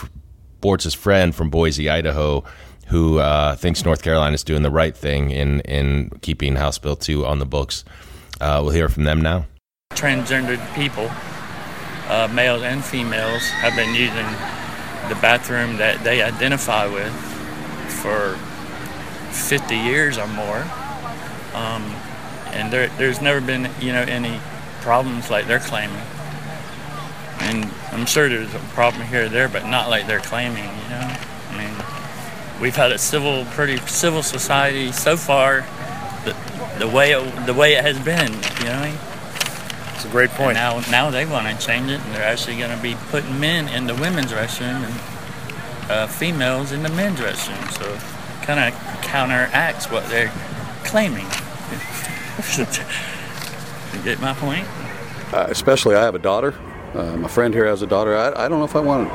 Bortz's 0.61 0.93
friend 0.93 1.33
from 1.33 1.49
Boise, 1.49 1.89
Idaho, 1.89 2.43
who 2.87 3.19
uh, 3.19 3.55
thinks 3.55 3.85
North 3.85 4.03
Carolina 4.03 4.33
is 4.33 4.43
doing 4.43 4.61
the 4.61 4.71
right 4.71 4.95
thing 4.95 5.31
in, 5.31 5.61
in 5.61 6.09
keeping 6.21 6.57
House 6.57 6.77
Bill 6.77 6.97
2 6.97 7.25
on 7.25 7.39
the 7.39 7.45
books. 7.45 7.85
Uh, 8.41 8.59
we'll 8.61 8.73
hear 8.73 8.89
from 8.89 9.05
them 9.05 9.21
now. 9.21 9.45
Transgendered 9.93 10.59
people, 10.75 11.09
males 12.35 12.61
and 12.61 12.83
females, 12.83 13.43
have 13.47 13.75
been 13.75 13.95
using 13.95 14.25
the 15.07 15.19
bathroom 15.21 15.77
that 15.77 16.03
they 16.03 16.21
identify 16.21 16.87
with 16.87 17.32
for 17.87 18.37
50 19.31 19.75
years 19.75 20.17
or 20.17 20.27
more. 20.27 20.61
Um, 21.53 21.83
and 22.51 22.71
there, 22.71 22.87
there's 22.97 23.21
never 23.21 23.41
been, 23.41 23.69
you 23.81 23.91
know, 23.91 24.01
any 24.01 24.39
problems 24.81 25.29
like 25.29 25.47
they're 25.47 25.59
claiming. 25.59 26.01
And 27.39 27.69
I'm 27.91 28.05
sure 28.05 28.29
there's 28.29 28.53
a 28.53 28.59
problem 28.59 29.05
here 29.07 29.25
or 29.25 29.29
there, 29.29 29.49
but 29.49 29.65
not 29.65 29.89
like 29.89 30.07
they're 30.07 30.19
claiming, 30.19 30.63
you 30.63 30.89
know. 30.89 31.17
I 31.49 31.57
mean, 31.57 32.61
we've 32.61 32.75
had 32.75 32.91
a 32.91 32.97
civil, 32.97 33.45
pretty 33.51 33.77
civil 33.87 34.23
society 34.23 34.91
so 34.91 35.17
far. 35.17 35.65
The, 36.25 36.35
the 36.79 36.87
way 36.87 37.11
it, 37.11 37.45
the 37.45 37.53
way 37.53 37.73
it 37.73 37.83
has 37.83 37.99
been, 37.99 38.31
you 38.59 38.65
know. 38.65 38.97
It's 39.95 40.05
a 40.05 40.09
great 40.09 40.29
point. 40.31 40.57
And 40.57 40.91
now, 40.91 41.05
now 41.05 41.09
they 41.11 41.25
want 41.25 41.47
to 41.47 41.65
change 41.65 41.89
it, 41.89 41.99
and 41.99 42.15
they're 42.15 42.23
actually 42.23 42.57
going 42.57 42.75
to 42.75 42.81
be 42.81 42.95
putting 43.09 43.39
men 43.39 43.67
in 43.67 43.87
the 43.87 43.95
women's 43.95 44.31
restroom 44.31 44.83
and 44.83 44.93
uh, 45.89 46.07
females 46.07 46.71
in 46.71 46.83
the 46.83 46.89
men's 46.89 47.19
restroom. 47.19 47.71
So 47.77 48.45
kind 48.45 48.59
of 48.59 48.73
counteracts 49.01 49.89
what 49.89 50.07
they're 50.07 50.31
claiming. 50.83 51.25
you 53.93 54.03
get 54.03 54.19
my 54.19 54.33
point? 54.33 54.67
Uh, 55.33 55.47
especially, 55.49 55.95
I 55.95 56.03
have 56.03 56.15
a 56.15 56.19
daughter. 56.19 56.53
Uh, 56.93 57.17
my 57.17 57.27
friend 57.27 57.53
here 57.53 57.65
has 57.65 57.81
a 57.81 57.87
daughter. 57.87 58.15
I, 58.15 58.45
I 58.45 58.47
don't 58.47 58.59
know 58.59 58.65
if 58.65 58.75
I 58.75 58.81
want, 58.81 59.09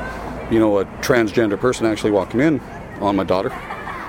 you 0.53 0.59
know, 0.59 0.79
a 0.79 0.85
transgender 1.01 1.59
person 1.59 1.87
actually 1.87 2.11
walking 2.11 2.41
in 2.41 2.61
on 3.01 3.17
my 3.17 3.25
daughter. 3.25 3.51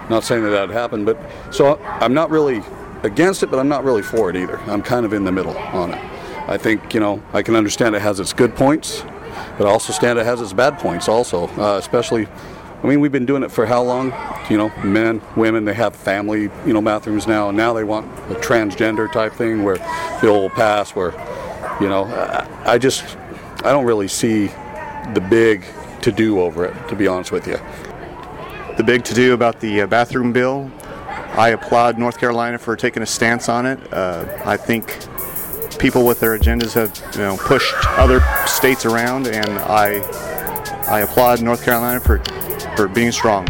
Not 0.10 0.24
saying 0.24 0.44
that 0.44 0.50
that 0.50 0.70
happened, 0.70 1.06
but 1.06 1.20
so 1.52 1.78
I'm 1.84 2.14
not 2.14 2.32
really 2.32 2.64
against 3.04 3.44
it, 3.44 3.52
but 3.52 3.60
I'm 3.60 3.68
not 3.68 3.84
really 3.84 4.02
for 4.02 4.30
it 4.30 4.36
either. 4.36 4.58
I'm 4.62 4.82
kind 4.82 5.06
of 5.06 5.14
in 5.14 5.24
the 5.24 5.32
middle 5.32 5.56
on 5.58 5.94
it. 5.94 6.04
I 6.50 6.58
think 6.58 6.96
you 6.96 7.00
know 7.00 7.22
I 7.32 7.44
can 7.44 7.56
understand 7.56 7.96
it 7.96 8.02
has 8.02 8.20
its 8.20 8.34
good 8.34 8.56
points, 8.56 9.04
but 9.60 9.68
also 9.68 9.94
stand 9.94 10.18
it 10.18 10.26
has 10.26 10.42
its 10.42 10.54
bad 10.54 10.80
points 10.80 11.08
also, 11.08 11.48
uh, 11.60 11.78
especially 11.78 12.28
I 12.82 12.88
mean, 12.88 13.02
we've 13.02 13.12
been 13.12 13.26
doing 13.26 13.44
it 13.44 13.52
for 13.52 13.66
how 13.66 13.84
long? 13.84 14.14
You 14.50 14.58
know, 14.58 14.70
men, 14.84 15.22
women, 15.36 15.66
they 15.66 15.74
have 15.74 15.96
family, 15.96 16.44
you 16.66 16.74
know, 16.74 16.82
bathrooms 16.82 17.28
now, 17.28 17.50
and 17.50 17.58
now 17.58 17.74
they 17.74 17.84
want 17.84 18.08
a 18.32 18.36
transgender 18.36 19.12
type 19.12 19.34
thing 19.34 19.64
where 19.64 19.76
bill 20.22 20.42
will 20.42 20.50
pass. 20.50 20.96
Where, 20.96 21.12
you 21.82 21.90
know, 21.90 22.06
I, 22.06 22.74
I 22.74 22.78
just, 22.78 23.18
I 23.66 23.72
don't 23.72 23.86
really 23.86 24.08
see 24.08 24.48
the 25.14 25.26
big 25.30 25.66
to 26.04 26.12
do 26.12 26.40
over 26.40 26.64
it, 26.64 26.88
to 26.88 26.96
be 26.96 27.06
honest 27.06 27.34
with 27.34 27.48
you. 27.48 27.60
The 28.78 28.84
big 28.84 29.04
to 29.06 29.14
do 29.14 29.34
about 29.34 29.60
the 29.60 29.82
uh, 29.82 29.88
bathroom 29.88 30.32
bill, 30.32 30.72
I 31.34 31.50
applaud 31.50 31.98
North 31.98 32.18
Carolina 32.18 32.58
for 32.58 32.78
taking 32.78 33.04
a 33.04 33.06
stance 33.06 33.50
on 33.50 33.66
it. 33.66 33.80
Uh, 33.92 34.26
I 34.46 34.56
think 34.56 34.98
people 35.80 36.06
with 36.06 36.20
their 36.20 36.38
agendas 36.38 36.74
have, 36.74 36.96
you 37.16 37.22
know, 37.22 37.38
pushed 37.38 37.74
other 37.98 38.22
states 38.46 38.86
around, 38.86 39.28
and 39.28 39.58
I, 39.60 40.02
I 40.88 41.00
applaud 41.02 41.42
North 41.42 41.64
Carolina 41.64 42.00
for 42.00 42.22
for 42.76 42.88
being 42.88 43.12
strong. 43.12 43.48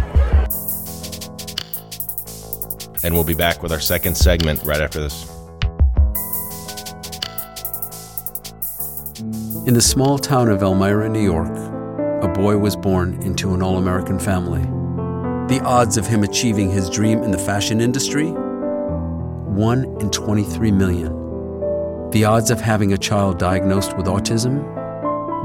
And 3.03 3.13
we'll 3.13 3.24
be 3.24 3.33
back 3.33 3.62
with 3.62 3.71
our 3.71 3.79
second 3.79 4.15
segment 4.15 4.63
right 4.63 4.81
after 4.81 5.00
this. 5.00 5.29
In 9.67 9.74
the 9.74 9.81
small 9.81 10.17
town 10.17 10.50
of 10.50 10.63
Elmira, 10.63 11.07
New 11.09 11.24
York, 11.24 11.55
a 12.24 12.27
boy 12.27 12.57
was 12.57 12.75
born 12.75 13.21
into 13.21 13.53
an 13.53 13.62
all 13.62 13.77
American 13.77 14.17
family. 14.17 14.62
The 15.53 15.62
odds 15.63 15.98
of 15.98 16.07
him 16.07 16.24
achieving 16.24 16.71
his 16.71 16.89
dream 16.89 17.24
in 17.24 17.31
the 17.31 17.38
fashion 17.38 17.79
industry? 17.81 18.31
1 18.31 19.83
in 20.01 20.09
23 20.09 20.71
million. 20.71 21.28
The 22.12 22.25
odds 22.25 22.50
of 22.50 22.60
having 22.60 22.94
a 22.94 22.98
child 22.98 23.38
diagnosed 23.38 23.96
with 23.96 24.08
autism? 24.08 24.66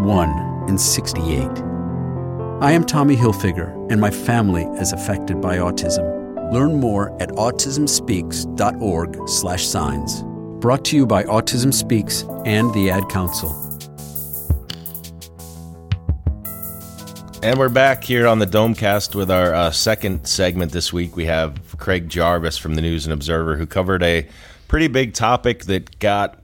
1 0.02 0.68
in 0.70 0.78
68. 0.78 1.46
I 2.62 2.72
am 2.72 2.86
Tommy 2.86 3.16
Hilfiger, 3.16 3.92
and 3.92 4.00
my 4.00 4.10
family 4.10 4.62
is 4.80 4.94
affected 4.94 5.42
by 5.42 5.58
autism. 5.58 6.50
Learn 6.54 6.80
more 6.80 7.14
at 7.20 7.28
autismspeaks.org/signs. 7.32 10.22
Brought 10.62 10.86
to 10.86 10.96
you 10.96 11.04
by 11.04 11.24
Autism 11.24 11.74
Speaks 11.74 12.24
and 12.46 12.72
the 12.72 12.90
Ad 12.90 13.10
Council. 13.10 13.50
And 17.42 17.58
we're 17.58 17.68
back 17.68 18.02
here 18.02 18.26
on 18.26 18.38
the 18.38 18.46
Domecast 18.46 19.14
with 19.14 19.30
our 19.30 19.52
uh, 19.52 19.70
second 19.70 20.26
segment 20.26 20.72
this 20.72 20.94
week. 20.94 21.14
We 21.14 21.26
have 21.26 21.76
Craig 21.76 22.08
Jarvis 22.08 22.56
from 22.56 22.74
the 22.74 22.80
News 22.80 23.04
and 23.04 23.12
Observer 23.12 23.56
who 23.56 23.66
covered 23.66 24.02
a 24.02 24.26
pretty 24.66 24.88
big 24.88 25.12
topic 25.12 25.64
that 25.64 25.98
got 25.98 26.38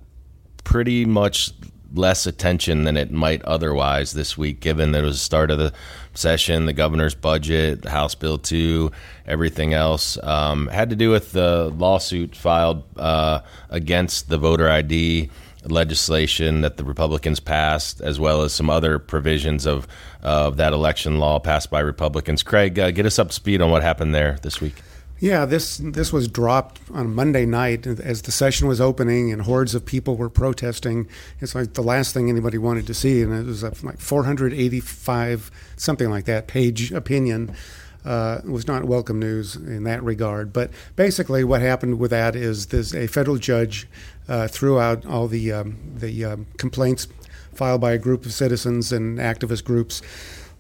pretty 0.64 1.04
much 1.04 1.52
less 1.92 2.26
attention 2.26 2.84
than 2.84 2.96
it 2.96 3.10
might 3.10 3.42
otherwise 3.42 4.12
this 4.12 4.38
week, 4.38 4.60
given 4.60 4.92
that 4.92 5.02
it 5.02 5.06
was 5.06 5.16
the 5.16 5.24
start 5.24 5.50
of 5.50 5.58
the 5.58 5.72
session, 6.14 6.66
the 6.66 6.72
governor's 6.72 7.14
budget, 7.14 7.84
House 7.84 8.14
Bill 8.14 8.38
2, 8.38 8.90
everything 9.26 9.74
else. 9.74 10.18
Um, 10.22 10.68
had 10.68 10.90
to 10.90 10.96
do 10.96 11.10
with 11.10 11.32
the 11.32 11.72
lawsuit 11.76 12.36
filed 12.36 12.84
uh, 12.96 13.40
against 13.68 14.28
the 14.28 14.38
voter 14.38 14.68
ID 14.68 15.30
legislation 15.64 16.62
that 16.62 16.76
the 16.76 16.84
Republicans 16.84 17.40
passed, 17.40 18.00
as 18.00 18.18
well 18.18 18.42
as 18.42 18.52
some 18.52 18.70
other 18.70 18.98
provisions 18.98 19.66
of, 19.66 19.86
of 20.22 20.56
that 20.56 20.72
election 20.72 21.18
law 21.18 21.38
passed 21.38 21.70
by 21.70 21.80
Republicans. 21.80 22.42
Craig, 22.42 22.78
uh, 22.78 22.90
get 22.90 23.06
us 23.06 23.18
up 23.18 23.28
to 23.28 23.34
speed 23.34 23.60
on 23.60 23.70
what 23.70 23.82
happened 23.82 24.14
there 24.14 24.38
this 24.42 24.60
week. 24.60 24.82
Yeah, 25.20 25.44
this 25.44 25.76
this 25.76 26.14
was 26.14 26.28
dropped 26.28 26.80
on 26.94 27.14
Monday 27.14 27.44
night 27.44 27.86
as 27.86 28.22
the 28.22 28.32
session 28.32 28.66
was 28.66 28.80
opening 28.80 29.30
and 29.30 29.42
hordes 29.42 29.74
of 29.74 29.84
people 29.84 30.16
were 30.16 30.30
protesting. 30.30 31.08
It's 31.40 31.54
like 31.54 31.74
the 31.74 31.82
last 31.82 32.14
thing 32.14 32.30
anybody 32.30 32.56
wanted 32.56 32.86
to 32.86 32.94
see, 32.94 33.20
and 33.20 33.30
it 33.34 33.44
was 33.44 33.62
like 33.62 34.00
485 34.00 35.50
something 35.76 36.08
like 36.08 36.24
that 36.24 36.48
page 36.48 36.90
opinion. 36.90 37.54
Uh, 38.02 38.40
was 38.46 38.66
not 38.66 38.86
welcome 38.86 39.18
news 39.18 39.56
in 39.56 39.84
that 39.84 40.02
regard. 40.02 40.54
But 40.54 40.70
basically, 40.96 41.44
what 41.44 41.60
happened 41.60 41.98
with 41.98 42.12
that 42.12 42.34
is 42.34 42.68
this, 42.68 42.94
a 42.94 43.06
federal 43.06 43.36
judge 43.36 43.86
uh, 44.26 44.48
threw 44.48 44.80
out 44.80 45.04
all 45.04 45.28
the 45.28 45.52
um, 45.52 45.76
the 45.96 46.24
um, 46.24 46.46
complaints 46.56 47.08
filed 47.52 47.82
by 47.82 47.92
a 47.92 47.98
group 47.98 48.24
of 48.24 48.32
citizens 48.32 48.90
and 48.90 49.18
activist 49.18 49.64
groups 49.64 50.00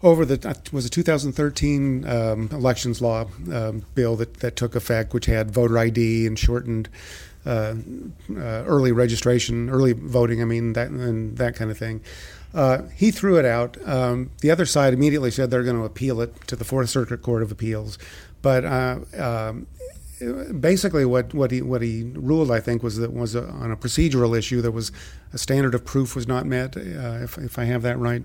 over 0.02 0.24
the 0.24 0.48
uh, 0.48 0.54
was 0.72 0.86
a 0.86 0.90
2013 0.90 2.08
um, 2.08 2.48
elections 2.52 3.02
law 3.02 3.26
um, 3.52 3.84
bill 3.94 4.16
that, 4.16 4.34
that 4.40 4.56
took 4.56 4.74
effect, 4.74 5.12
which 5.12 5.26
had 5.26 5.50
voter 5.50 5.78
ID 5.78 6.26
and 6.26 6.38
shortened 6.38 6.88
uh, 7.46 7.74
uh, 8.30 8.34
early 8.36 8.92
registration, 8.92 9.70
early 9.70 9.92
voting. 9.92 10.40
I 10.40 10.44
mean 10.44 10.72
that 10.74 10.88
and 10.88 11.36
that 11.38 11.54
kind 11.54 11.70
of 11.70 11.78
thing. 11.78 12.00
Uh, 12.52 12.82
he 12.96 13.10
threw 13.10 13.38
it 13.38 13.44
out. 13.44 13.76
Um, 13.86 14.30
the 14.40 14.50
other 14.50 14.66
side 14.66 14.92
immediately 14.92 15.30
said 15.30 15.50
they're 15.50 15.62
going 15.62 15.78
to 15.78 15.84
appeal 15.84 16.20
it 16.20 16.34
to 16.48 16.56
the 16.56 16.64
Fourth 16.64 16.90
Circuit 16.90 17.22
Court 17.22 17.42
of 17.42 17.52
Appeals, 17.52 17.98
but. 18.42 18.64
Uh, 18.64 18.98
um, 19.18 19.66
basically, 20.60 21.06
what, 21.06 21.32
what 21.32 21.50
he 21.50 21.62
what 21.62 21.80
he 21.80 22.02
ruled, 22.14 22.50
I 22.50 22.60
think, 22.60 22.82
was 22.82 22.96
that 22.98 23.12
was 23.12 23.34
a, 23.34 23.48
on 23.48 23.70
a 23.70 23.76
procedural 23.76 24.36
issue. 24.36 24.60
There 24.60 24.70
was 24.70 24.92
a 25.32 25.38
standard 25.38 25.74
of 25.74 25.84
proof 25.84 26.14
was 26.14 26.28
not 26.28 26.44
met, 26.44 26.76
uh, 26.76 26.80
if, 27.22 27.38
if 27.38 27.58
I 27.58 27.64
have 27.64 27.80
that 27.82 27.98
right. 27.98 28.22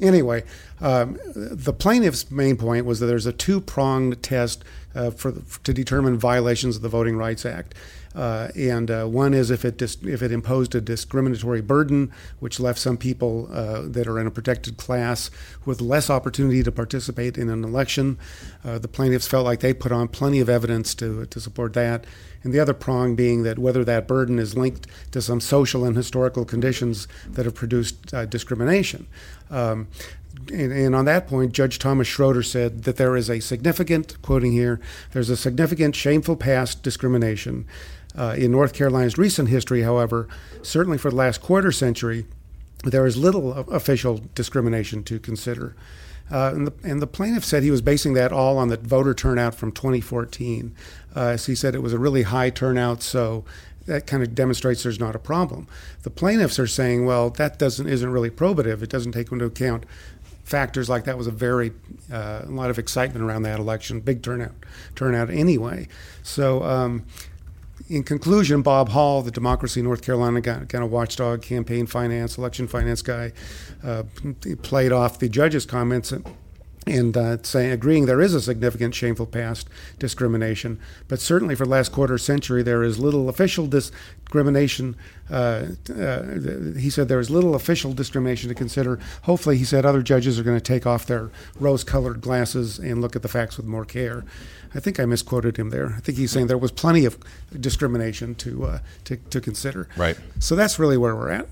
Anyway, 0.00 0.44
um, 0.80 1.18
the 1.34 1.72
plaintiff's 1.72 2.30
main 2.30 2.56
point 2.56 2.86
was 2.86 3.00
that 3.00 3.06
there's 3.06 3.26
a 3.26 3.32
two 3.32 3.60
pronged 3.60 4.22
test 4.22 4.64
uh, 4.94 5.10
for, 5.10 5.32
to 5.62 5.72
determine 5.72 6.18
violations 6.18 6.76
of 6.76 6.82
the 6.82 6.88
Voting 6.88 7.16
Rights 7.16 7.44
Act. 7.44 7.74
Uh, 8.14 8.48
and 8.56 8.90
uh, 8.90 9.04
one 9.04 9.32
is 9.32 9.52
if 9.52 9.64
it 9.64 9.76
dis- 9.76 10.02
if 10.02 10.20
it 10.20 10.32
imposed 10.32 10.74
a 10.74 10.80
discriminatory 10.80 11.60
burden, 11.60 12.12
which 12.40 12.58
left 12.58 12.78
some 12.78 12.96
people 12.96 13.48
uh, 13.52 13.82
that 13.82 14.08
are 14.08 14.18
in 14.18 14.26
a 14.26 14.30
protected 14.30 14.76
class 14.76 15.30
with 15.64 15.80
less 15.80 16.10
opportunity 16.10 16.62
to 16.62 16.72
participate 16.72 17.38
in 17.38 17.48
an 17.48 17.62
election. 17.62 18.18
Uh, 18.64 18.78
the 18.78 18.88
plaintiffs 18.88 19.28
felt 19.28 19.44
like 19.44 19.60
they 19.60 19.72
put 19.72 19.92
on 19.92 20.08
plenty 20.08 20.40
of 20.40 20.48
evidence 20.48 20.92
to 20.92 21.24
to 21.26 21.40
support 21.40 21.72
that. 21.74 22.04
And 22.42 22.52
the 22.52 22.60
other 22.60 22.74
prong 22.74 23.16
being 23.16 23.42
that 23.42 23.58
whether 23.58 23.84
that 23.84 24.08
burden 24.08 24.38
is 24.38 24.56
linked 24.56 24.86
to 25.12 25.20
some 25.20 25.40
social 25.40 25.84
and 25.84 25.96
historical 25.96 26.44
conditions 26.44 27.06
that 27.28 27.44
have 27.44 27.54
produced 27.54 28.14
uh, 28.14 28.24
discrimination. 28.24 29.06
Um, 29.50 29.88
and, 30.52 30.72
and, 30.72 30.94
on 30.94 31.04
that 31.04 31.28
point, 31.28 31.52
Judge 31.52 31.78
Thomas 31.78 32.08
Schroeder 32.08 32.42
said 32.42 32.84
that 32.84 32.96
there 32.96 33.16
is 33.16 33.28
a 33.28 33.40
significant, 33.40 34.20
quoting 34.22 34.52
here, 34.52 34.80
there's 35.12 35.28
a 35.28 35.36
significant 35.36 35.94
shameful 35.94 36.36
past 36.36 36.82
discrimination. 36.82 37.66
Uh, 38.16 38.34
in 38.36 38.50
North 38.50 38.72
Carolina's 38.72 39.18
recent 39.18 39.48
history, 39.48 39.82
however, 39.82 40.28
certainly 40.62 40.98
for 40.98 41.10
the 41.10 41.16
last 41.16 41.40
quarter 41.40 41.70
century, 41.70 42.26
there 42.84 43.06
is 43.06 43.16
little 43.16 43.52
official 43.52 44.20
discrimination 44.34 45.04
to 45.04 45.18
consider. 45.18 45.76
Uh, 46.30 46.52
and, 46.54 46.66
the, 46.66 46.72
and, 46.88 47.02
the, 47.02 47.06
plaintiff 47.06 47.44
said 47.44 47.62
he 47.62 47.70
was 47.70 47.82
basing 47.82 48.14
that 48.14 48.32
all 48.32 48.56
on 48.56 48.68
the 48.68 48.76
voter 48.76 49.14
turnout 49.14 49.54
from 49.54 49.72
2014. 49.72 50.74
Uh, 51.14 51.36
so 51.36 51.50
he 51.50 51.56
said 51.56 51.74
it 51.74 51.82
was 51.82 51.92
a 51.92 51.98
really 51.98 52.22
high 52.22 52.50
turnout, 52.50 53.02
so 53.02 53.44
that 53.86 54.06
kind 54.06 54.22
of 54.22 54.34
demonstrates 54.34 54.82
there's 54.84 55.00
not 55.00 55.16
a 55.16 55.18
problem. 55.18 55.66
The 56.02 56.10
plaintiffs 56.10 56.58
are 56.58 56.66
saying, 56.66 57.04
well, 57.04 57.30
that 57.30 57.58
doesn't 57.58 57.88
isn't 57.88 58.10
really 58.10 58.30
probative. 58.30 58.82
It 58.82 58.90
doesn't 58.90 59.12
take 59.12 59.32
into 59.32 59.44
account 59.44 59.84
factors 60.44 60.88
like 60.88 61.04
that 61.04 61.16
was 61.16 61.26
a 61.26 61.32
very 61.32 61.72
uh, 62.12 62.42
a 62.44 62.50
lot 62.50 62.70
of 62.70 62.78
excitement 62.78 63.24
around 63.24 63.42
that 63.42 63.58
election, 63.58 64.00
big 64.00 64.22
turnout 64.22 64.52
turnout 64.94 65.30
anyway. 65.30 65.88
So. 66.22 66.62
Um, 66.62 67.04
in 67.90 68.04
conclusion, 68.04 68.62
Bob 68.62 68.90
Hall, 68.90 69.20
the 69.20 69.32
Democracy 69.32 69.82
North 69.82 70.02
Carolina 70.02 70.40
kind 70.40 70.84
of 70.84 70.92
watchdog, 70.92 71.42
campaign 71.42 71.86
finance, 71.86 72.38
election 72.38 72.68
finance 72.68 73.02
guy, 73.02 73.32
uh, 73.82 74.04
played 74.62 74.92
off 74.92 75.18
the 75.18 75.28
judge's 75.28 75.66
comments 75.66 76.12
and 76.86 77.16
uh, 77.16 77.36
saying 77.42 77.70
agreeing 77.70 78.06
there 78.06 78.20
is 78.20 78.34
a 78.34 78.40
significant 78.40 78.94
shameful 78.94 79.26
past 79.26 79.68
discrimination, 79.98 80.80
but 81.08 81.20
certainly 81.20 81.54
for 81.54 81.64
the 81.64 81.70
last 81.70 81.92
quarter 81.92 82.16
century 82.16 82.62
there 82.62 82.82
is 82.82 82.98
little 82.98 83.28
official 83.28 83.66
discrimination. 83.66 84.96
Uh, 85.30 85.66
uh, 85.94 86.22
he 86.78 86.90
said 86.90 87.08
there 87.08 87.20
is 87.20 87.30
little 87.30 87.54
official 87.54 87.92
discrimination 87.92 88.48
to 88.48 88.54
consider. 88.54 88.98
Hopefully, 89.22 89.58
he 89.58 89.64
said 89.64 89.84
other 89.84 90.02
judges 90.02 90.38
are 90.38 90.42
going 90.42 90.56
to 90.56 90.60
take 90.60 90.86
off 90.86 91.06
their 91.06 91.30
rose-colored 91.58 92.20
glasses 92.20 92.78
and 92.78 93.00
look 93.00 93.14
at 93.14 93.22
the 93.22 93.28
facts 93.28 93.56
with 93.56 93.66
more 93.66 93.84
care. 93.84 94.24
I 94.74 94.80
think 94.80 94.98
I 94.98 95.04
misquoted 95.04 95.56
him 95.56 95.70
there. 95.70 95.94
I 95.96 96.00
think 96.00 96.16
he's 96.16 96.30
saying 96.30 96.46
there 96.46 96.58
was 96.58 96.72
plenty 96.72 97.04
of 97.04 97.18
discrimination 97.60 98.34
to 98.36 98.64
uh, 98.64 98.78
to, 99.04 99.16
to 99.16 99.40
consider. 99.40 99.88
Right. 99.96 100.16
So 100.38 100.56
that's 100.56 100.78
really 100.78 100.96
where 100.96 101.14
we're 101.14 101.30
at. 101.30 101.48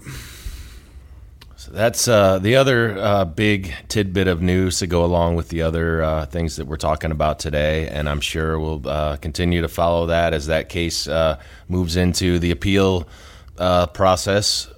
That's 1.70 2.08
uh, 2.08 2.38
the 2.38 2.56
other 2.56 2.96
uh, 2.98 3.24
big 3.26 3.74
tidbit 3.88 4.26
of 4.26 4.40
news 4.40 4.78
to 4.78 4.86
go 4.86 5.04
along 5.04 5.36
with 5.36 5.50
the 5.50 5.62
other 5.62 6.02
uh, 6.02 6.24
things 6.24 6.56
that 6.56 6.66
we're 6.66 6.76
talking 6.76 7.10
about 7.10 7.38
today, 7.38 7.88
and 7.88 8.08
I'm 8.08 8.20
sure 8.20 8.58
we'll 8.58 8.88
uh, 8.88 9.16
continue 9.16 9.60
to 9.60 9.68
follow 9.68 10.06
that 10.06 10.32
as 10.32 10.46
that 10.46 10.70
case 10.70 11.06
uh, 11.06 11.38
moves 11.68 11.96
into 11.96 12.38
the 12.38 12.52
appeal 12.52 13.06
uh, 13.58 13.86
process. 13.88 14.68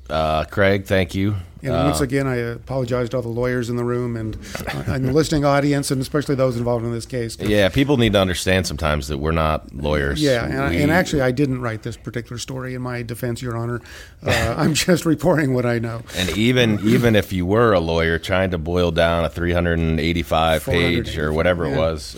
Craig, 0.51 0.87
thank 0.87 1.15
you 1.15 1.37
and 1.63 1.73
uh, 1.73 1.85
once 1.85 2.01
again, 2.01 2.27
I 2.27 2.37
apologize 2.37 3.11
to 3.11 3.17
all 3.17 3.23
the 3.23 3.29
lawyers 3.29 3.69
in 3.69 3.77
the 3.77 3.85
room 3.85 4.17
and, 4.17 4.37
uh, 4.67 4.85
and 4.87 5.05
the 5.05 5.13
listening 5.13 5.45
audience, 5.45 5.91
and 5.91 6.01
especially 6.01 6.35
those 6.35 6.57
involved 6.57 6.85
in 6.85 6.93
this 6.93 7.07
case. 7.07 7.39
Yeah, 7.39 7.69
people 7.69 7.97
need 7.97 8.15
to 8.15 8.21
understand 8.21 8.67
sometimes 8.67 9.09
that 9.09 9.19
we're 9.19 9.33
not 9.33 9.75
lawyers. 9.75 10.23
Yeah, 10.23 10.45
and, 10.45 10.75
we, 10.75 10.83
and 10.83 10.91
actually, 10.91 11.23
I 11.23 11.33
didn't 11.33 11.61
write 11.61 11.83
this 11.83 11.97
particular 11.97 12.39
story 12.39 12.75
in 12.75 12.83
my 12.83 13.03
defense, 13.03 13.43
Your 13.43 13.57
Honor. 13.57 13.81
Uh, 14.23 14.55
I'm 14.57 14.75
just 14.75 15.07
reporting 15.07 15.55
what 15.55 15.65
I 15.65 15.79
know. 15.79 16.03
And 16.15 16.37
even 16.37 16.79
even 16.87 17.17
if 17.17 17.33
you 17.33 17.47
were 17.47 17.73
a 17.73 17.81
lawyer 17.81 18.19
trying 18.19 18.51
to 18.51 18.59
boil 18.59 18.91
down 18.91 19.25
a 19.25 19.31
385 19.31 20.65
page 20.67 21.17
or 21.17 21.33
whatever 21.33 21.67
yeah. 21.67 21.73
it 21.73 21.79
was. 21.79 22.17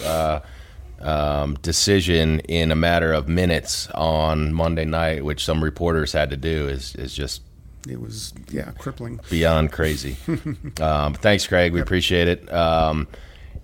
Uh, 1.02 1.42
um, 1.42 1.54
decision 1.62 2.40
in 2.40 2.70
a 2.70 2.76
matter 2.76 3.12
of 3.12 3.28
minutes 3.28 3.88
on 3.90 4.52
Monday 4.52 4.84
night, 4.84 5.24
which 5.24 5.44
some 5.44 5.62
reporters 5.62 6.12
had 6.12 6.30
to 6.30 6.36
do, 6.36 6.68
is 6.68 6.94
is 6.96 7.14
just 7.14 7.42
it 7.88 8.00
was 8.00 8.32
yeah 8.50 8.70
crippling 8.78 9.18
beyond 9.28 9.72
crazy 9.72 10.16
um, 10.80 11.14
thanks 11.14 11.48
craig 11.48 11.72
we 11.72 11.80
yep. 11.80 11.86
appreciate 11.86 12.28
it 12.28 12.52
um, 12.52 13.08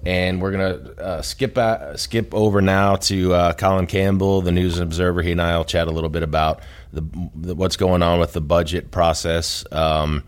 and 0.05 0.41
we're 0.41 0.53
gonna 0.53 0.93
uh, 1.01 1.23
skip 1.23 1.59
at, 1.59 1.99
skip 1.99 2.33
over 2.35 2.61
now 2.61 2.97
to 2.97 3.35
uh, 3.35 3.53
Colin 3.55 3.87
Campbell, 3.87 4.43
the 4.43 4.53
News 4.53 4.79
and 4.79 4.85
Observer. 4.85 5.23
He 5.23 5.33
and 5.33 5.43
I 5.43 5.57
will 5.57 5.65
chat 5.65 5.89
a 5.89 5.91
little 5.91 6.11
bit 6.11 6.23
about 6.23 6.61
the, 6.93 7.03
the 7.35 7.55
what's 7.55 7.77
going 7.77 8.03
on 8.03 8.21
with 8.21 8.33
the 8.33 8.41
budget 8.41 8.91
process. 8.91 9.65
Um, 9.73 10.23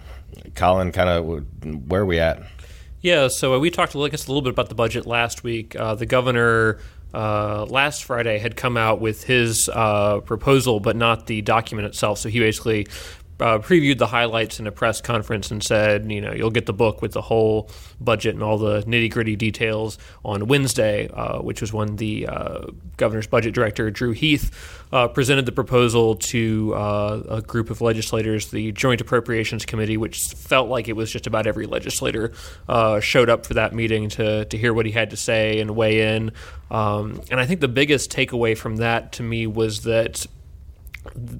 Colin, 0.54 0.92
kind 0.92 1.08
of 1.08 1.88
where 1.88 2.02
are 2.02 2.06
we 2.06 2.18
at? 2.18 2.42
Yeah, 3.00 3.28
so 3.28 3.58
we 3.58 3.70
talked 3.70 3.96
I 3.96 4.08
guess, 4.08 4.26
a 4.26 4.30
little 4.30 4.42
bit 4.42 4.52
about 4.52 4.68
the 4.68 4.74
budget 4.74 5.06
last 5.06 5.42
week. 5.42 5.74
Uh, 5.76 5.94
the 5.94 6.06
governor 6.06 6.78
uh, 7.12 7.66
last 7.66 8.04
Friday 8.04 8.38
had 8.38 8.56
come 8.56 8.76
out 8.76 9.00
with 9.00 9.24
his 9.24 9.68
uh, 9.72 10.20
proposal, 10.20 10.80
but 10.80 10.96
not 10.96 11.26
the 11.26 11.42
document 11.42 11.86
itself. 11.86 12.18
So 12.18 12.28
he 12.28 12.38
basically 12.38 12.86
uh, 13.40 13.58
previewed 13.58 13.98
the 13.98 14.06
highlights 14.06 14.60
in 14.60 14.66
a 14.66 14.72
press 14.72 15.00
conference 15.00 15.50
and 15.50 15.62
said, 15.62 16.10
you 16.10 16.20
know, 16.20 16.32
you'll 16.32 16.50
get 16.50 16.66
the 16.66 16.72
book 16.72 17.02
with 17.02 17.12
the 17.12 17.22
whole 17.22 17.70
budget 18.00 18.34
and 18.34 18.42
all 18.42 18.58
the 18.58 18.82
nitty 18.82 19.10
gritty 19.10 19.36
details 19.36 19.98
on 20.24 20.46
Wednesday, 20.46 21.08
uh, 21.08 21.38
which 21.38 21.60
was 21.60 21.72
when 21.72 21.96
the 21.96 22.26
uh, 22.26 22.66
governor's 22.96 23.26
budget 23.26 23.54
director, 23.54 23.90
Drew 23.90 24.12
Heath, 24.12 24.50
uh, 24.92 25.08
presented 25.08 25.46
the 25.46 25.52
proposal 25.52 26.16
to 26.16 26.74
uh, 26.74 27.22
a 27.28 27.42
group 27.42 27.70
of 27.70 27.80
legislators, 27.80 28.50
the 28.50 28.72
Joint 28.72 29.00
Appropriations 29.00 29.64
Committee, 29.64 29.96
which 29.96 30.18
felt 30.18 30.68
like 30.68 30.88
it 30.88 30.94
was 30.94 31.10
just 31.10 31.26
about 31.26 31.46
every 31.46 31.66
legislator 31.66 32.32
uh, 32.68 33.00
showed 33.00 33.30
up 33.30 33.46
for 33.46 33.54
that 33.54 33.72
meeting 33.72 34.08
to, 34.10 34.44
to 34.46 34.58
hear 34.58 34.74
what 34.74 34.86
he 34.86 34.92
had 34.92 35.10
to 35.10 35.16
say 35.16 35.60
and 35.60 35.70
weigh 35.76 36.14
in. 36.16 36.32
Um, 36.70 37.20
and 37.30 37.40
I 37.40 37.46
think 37.46 37.60
the 37.60 37.68
biggest 37.68 38.12
takeaway 38.12 38.56
from 38.56 38.76
that 38.76 39.12
to 39.12 39.22
me 39.22 39.46
was 39.46 39.82
that 39.84 40.26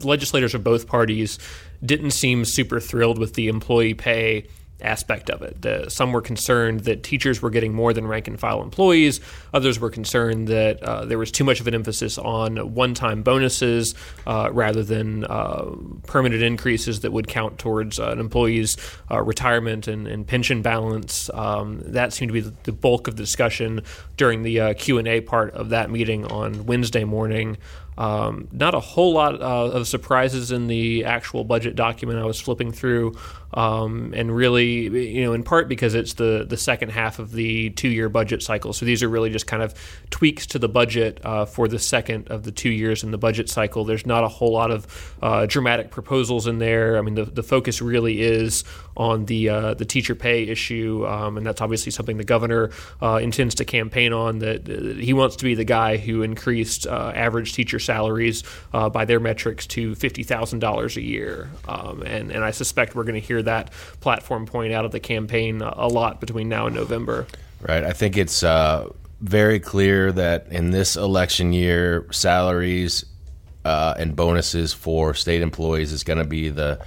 legislators 0.02 0.54
of 0.54 0.64
both 0.64 0.86
parties 0.86 1.38
didn't 1.84 2.12
seem 2.12 2.44
super 2.44 2.80
thrilled 2.80 3.18
with 3.18 3.34
the 3.34 3.48
employee 3.48 3.94
pay 3.94 4.46
aspect 4.82 5.30
of 5.30 5.42
it. 5.42 5.62
The, 5.62 5.88
some 5.88 6.12
were 6.12 6.20
concerned 6.20 6.80
that 6.80 7.02
teachers 7.02 7.42
were 7.42 7.50
getting 7.50 7.74
more 7.74 7.92
than 7.92 8.06
rank 8.06 8.28
and 8.28 8.38
file 8.38 8.62
employees. 8.62 9.20
Others 9.52 9.78
were 9.78 9.90
concerned 9.90 10.48
that 10.48 10.82
uh, 10.82 11.04
there 11.04 11.18
was 11.18 11.30
too 11.30 11.44
much 11.44 11.60
of 11.60 11.66
an 11.66 11.74
emphasis 11.74 12.18
on 12.18 12.74
one 12.74 12.94
time 12.94 13.22
bonuses 13.22 13.94
uh, 14.26 14.50
rather 14.52 14.82
than 14.82 15.24
uh, 15.24 15.66
permanent 16.06 16.42
increases 16.42 17.00
that 17.00 17.12
would 17.12 17.28
count 17.28 17.58
towards 17.58 17.98
uh, 17.98 18.10
an 18.10 18.20
employee's 18.20 18.76
uh, 19.10 19.22
retirement 19.22 19.88
and, 19.88 20.06
and, 20.06 20.26
pension 20.26 20.62
balance. 20.62 21.28
Um, 21.34 21.80
that 21.86 22.12
seemed 22.12 22.28
to 22.28 22.32
be 22.32 22.40
the, 22.40 22.72
bulk 22.72 23.08
of 23.08 23.16
the 23.16 23.22
discussion 23.22 23.82
during 24.16 24.42
the 24.42 24.60
uh, 24.60 24.74
Q&A 24.74 25.20
part 25.22 25.52
of 25.54 25.70
that 25.70 25.90
meeting 25.90 26.24
on 26.26 26.66
Wednesday 26.66 27.04
morning. 27.04 27.58
Um, 28.00 28.48
not 28.50 28.74
a 28.74 28.80
whole 28.80 29.12
lot 29.12 29.42
uh, 29.42 29.72
of 29.72 29.86
surprises 29.86 30.52
in 30.52 30.68
the 30.68 31.04
actual 31.04 31.44
budget 31.44 31.76
document 31.76 32.18
I 32.18 32.24
was 32.24 32.40
flipping 32.40 32.72
through, 32.72 33.14
um, 33.52 34.14
and 34.16 34.34
really, 34.34 35.14
you 35.16 35.22
know, 35.22 35.34
in 35.34 35.42
part 35.42 35.68
because 35.68 35.94
it's 35.94 36.14
the 36.14 36.46
the 36.48 36.56
second 36.56 36.92
half 36.92 37.18
of 37.18 37.32
the 37.32 37.68
two 37.70 37.90
year 37.90 38.08
budget 38.08 38.42
cycle. 38.42 38.72
So 38.72 38.86
these 38.86 39.02
are 39.02 39.08
really 39.10 39.28
just 39.28 39.46
kind 39.46 39.62
of 39.62 39.74
tweaks 40.08 40.46
to 40.46 40.58
the 40.58 40.68
budget 40.68 41.20
uh, 41.24 41.44
for 41.44 41.68
the 41.68 41.78
second 41.78 42.28
of 42.28 42.44
the 42.44 42.52
two 42.52 42.70
years 42.70 43.04
in 43.04 43.10
the 43.10 43.18
budget 43.18 43.50
cycle. 43.50 43.84
There's 43.84 44.06
not 44.06 44.24
a 44.24 44.28
whole 44.28 44.52
lot 44.52 44.70
of 44.70 45.16
uh, 45.20 45.44
dramatic 45.44 45.90
proposals 45.90 46.46
in 46.46 46.58
there. 46.58 46.96
I 46.96 47.02
mean, 47.02 47.16
the, 47.16 47.26
the 47.26 47.42
focus 47.42 47.82
really 47.82 48.22
is 48.22 48.64
on 48.96 49.26
the 49.26 49.50
uh, 49.50 49.74
the 49.74 49.84
teacher 49.84 50.14
pay 50.14 50.44
issue, 50.44 51.06
um, 51.06 51.36
and 51.36 51.44
that's 51.44 51.60
obviously 51.60 51.92
something 51.92 52.16
the 52.16 52.24
governor 52.24 52.70
uh, 53.02 53.16
intends 53.16 53.56
to 53.56 53.66
campaign 53.66 54.14
on. 54.14 54.38
That 54.38 54.66
he 54.98 55.12
wants 55.12 55.36
to 55.36 55.44
be 55.44 55.54
the 55.54 55.64
guy 55.64 55.98
who 55.98 56.22
increased 56.22 56.86
uh, 56.86 57.12
average 57.14 57.52
teacher 57.52 57.78
salaries 57.90 58.44
uh, 58.72 58.88
by 58.88 59.04
their 59.04 59.18
metrics 59.18 59.66
to 59.66 59.96
fifty 59.96 60.22
thousand 60.22 60.60
dollars 60.60 60.96
a 60.96 61.02
year, 61.02 61.50
um, 61.66 62.02
and 62.02 62.30
and 62.30 62.44
I 62.44 62.52
suspect 62.52 62.94
we're 62.94 63.08
going 63.10 63.20
to 63.20 63.26
hear 63.26 63.42
that 63.42 63.72
platform 64.00 64.46
point 64.46 64.72
out 64.72 64.84
of 64.84 64.92
the 64.92 65.00
campaign 65.00 65.60
a 65.60 65.88
lot 65.88 66.20
between 66.20 66.48
now 66.48 66.66
and 66.66 66.76
November. 66.76 67.26
Right. 67.60 67.82
I 67.82 67.92
think 67.92 68.16
it's 68.16 68.42
uh, 68.42 68.88
very 69.20 69.58
clear 69.58 70.12
that 70.12 70.46
in 70.50 70.70
this 70.70 70.96
election 70.96 71.52
year, 71.52 72.06
salaries 72.12 73.04
uh, 73.64 73.94
and 73.98 74.14
bonuses 74.14 74.72
for 74.72 75.12
state 75.14 75.42
employees 75.42 75.92
is 75.92 76.04
going 76.04 76.20
to 76.20 76.30
be 76.38 76.48
the 76.48 76.80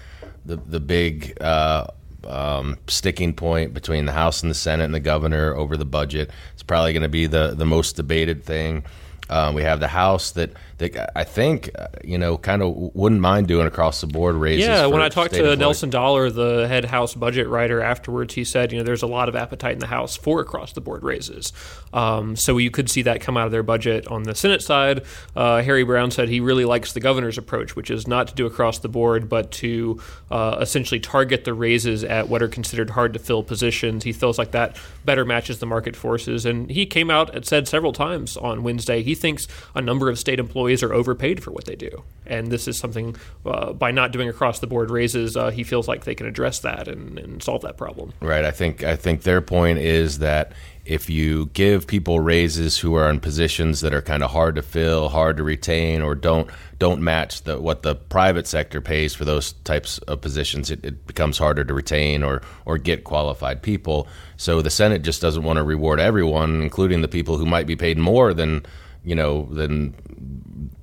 the 0.46 0.56
the 0.56 0.80
big. 0.80 1.38
Uh, 1.42 1.88
um, 2.26 2.78
sticking 2.88 3.34
point 3.34 3.74
between 3.74 4.06
the 4.06 4.14
House 4.14 4.44
and 4.44 4.50
the 4.50 4.56
Senate 4.56 4.86
and 4.86 4.94
the 4.94 5.02
governor 5.02 5.54
over 5.54 5.76
the 5.76 5.84
budget. 5.84 6.32
It's 6.54 6.64
probably 6.64 6.94
going 6.94 7.04
to 7.04 7.10
be 7.10 7.28
the 7.28 7.54
the 7.54 7.66
most 7.66 7.98
debated 7.98 8.46
thing. 8.46 8.86
Um, 9.30 9.56
we 9.56 9.64
have 9.64 9.80
the 9.80 9.88
House 9.88 10.32
that, 10.32 10.52
that 10.78 11.12
I 11.16 11.24
think, 11.24 11.70
uh, 11.78 11.88
you 12.04 12.18
know, 12.18 12.38
kind 12.38 12.62
of 12.62 12.76
wouldn't 12.94 13.22
mind 13.22 13.48
doing 13.48 13.66
across 13.66 14.02
the 14.02 14.08
board 14.08 14.36
raises. 14.36 14.68
Yeah, 14.68 14.86
when 14.86 15.02
I 15.02 15.10
talked 15.10 15.34
to 15.34 15.56
Nelson 15.56 15.90
Dollar, 15.90 16.30
the 16.30 16.68
head 16.68 16.86
House 16.86 17.14
budget 17.14 17.48
writer, 17.48 17.82
afterwards, 17.82 18.34
he 18.34 18.44
said, 18.44 18.72
you 18.72 18.80
know, 18.80 18.84
there's 18.84 19.02
a 19.02 19.08
lot 19.08 19.30
of 19.30 19.36
appetite 19.36 19.74
in 19.74 19.80
the 19.80 19.88
House 19.88 20.18
for 20.18 20.42
across 20.42 20.74
the 20.74 20.82
board 20.82 21.04
raises. 21.04 21.54
Um, 21.94 22.36
so 22.36 22.58
you 22.58 22.70
could 22.70 22.90
see 22.90 23.04
that 23.04 23.22
come 23.22 23.38
out 23.38 23.46
of 23.46 23.52
their 23.52 23.64
budget. 23.64 24.08
On 24.08 24.24
the 24.24 24.36
Senate 24.36 24.62
side, 24.62 25.04
uh, 25.36 25.62
Harry 25.62 25.84
Brown 25.84 26.12
said 26.12 26.28
he 26.28 26.42
really 26.42 26.66
likes 26.66 26.92
the 26.92 27.00
governor's 27.00 27.38
approach, 27.38 27.76
which 27.76 27.90
is 27.90 28.08
not 28.08 28.28
to 28.28 28.36
do 28.36 28.46
across 28.46 28.80
the 28.80 28.90
board, 28.90 29.30
but 29.30 29.52
to 29.52 30.02
uh, 30.32 30.58
essentially 30.60 31.00
target 31.00 31.46
the 31.46 31.54
raises 31.54 32.04
at 32.04 32.28
what 32.28 32.42
are 32.42 32.50
considered 32.50 32.90
hard 32.90 33.14
to 33.14 33.20
fill 33.20 33.44
positions. 33.44 34.04
He 34.04 34.12
feels 34.12 34.38
like 34.38 34.52
that 34.52 34.76
better 35.06 35.24
matches 35.24 35.60
the 35.60 35.66
market 35.66 35.96
forces. 35.96 36.46
And 36.46 36.70
he 36.70 36.86
came 36.86 37.10
out 37.10 37.34
and 37.34 37.46
said 37.46 37.68
several 37.68 37.94
times 37.94 38.36
on 38.36 38.64
Wednesday 38.64 39.02
he 39.04 39.14
he 39.14 39.16
thinks 39.16 39.48
a 39.76 39.82
number 39.82 40.10
of 40.10 40.18
state 40.18 40.40
employees 40.40 40.63
are 40.84 40.94
overpaid 40.94 41.44
for 41.44 41.52
what 41.52 41.66
they 41.66 41.76
do, 41.76 42.04
and 42.26 42.48
this 42.48 42.68
is 42.68 42.78
something 42.78 43.16
uh, 43.46 43.74
by 43.74 43.92
not 43.92 44.12
doing 44.12 44.30
across 44.30 44.60
the 44.60 44.68
board 44.68 44.90
raises, 44.90 45.36
uh, 45.36 45.50
he 45.50 45.64
feels 45.64 45.88
like 45.88 46.06
they 46.06 46.16
can 46.16 46.28
address 46.28 46.60
that 46.60 46.88
and, 46.88 47.20
and 47.20 47.44
solve 47.44 47.62
that 47.64 47.78
problem. 47.78 48.14
Right. 48.22 48.46
I 48.46 48.52
think 48.52 48.84
I 48.84 48.96
think 48.96 49.24
their 49.24 49.42
point 49.42 49.80
is 49.80 50.20
that 50.20 50.54
if 50.86 51.10
you 51.10 51.46
give 51.54 51.88
people 51.88 52.20
raises 52.20 52.78
who 52.78 52.96
are 52.96 53.10
in 53.10 53.20
positions 53.20 53.82
that 53.82 53.94
are 53.94 54.02
kind 54.02 54.22
of 54.22 54.32
hard 54.32 54.56
to 54.56 54.62
fill, 54.62 55.10
hard 55.10 55.38
to 55.38 55.44
retain, 55.44 56.02
or 56.02 56.14
don't 56.14 56.50
don't 56.78 57.02
match 57.02 57.44
the, 57.44 57.60
what 57.60 57.84
the 57.84 57.96
private 57.96 58.46
sector 58.46 58.82
pays 58.82 59.16
for 59.16 59.24
those 59.24 59.54
types 59.64 60.00
of 60.00 60.20
positions, 60.20 60.70
it, 60.70 60.84
it, 60.84 61.08
becomes 61.08 61.38
harder 61.38 61.64
to 61.64 61.74
retain 61.74 62.24
or 62.24 62.42
or 62.66 62.78
get 62.78 63.06
qualified 63.06 63.62
people. 63.62 64.08
So 64.36 64.62
the 64.62 64.70
Senate 64.70 65.04
just 65.04 65.22
doesn't 65.22 65.44
want 65.44 65.58
to 65.58 65.64
reward 65.64 66.02
everyone, 66.02 66.62
including 66.62 67.02
the 67.02 67.08
people 67.08 67.38
who 67.38 67.46
might 67.46 67.68
be 67.68 67.78
paid 67.78 67.98
more 67.98 68.34
than 68.34 68.66
you 69.06 69.16
know 69.16 69.46
than 69.46 69.94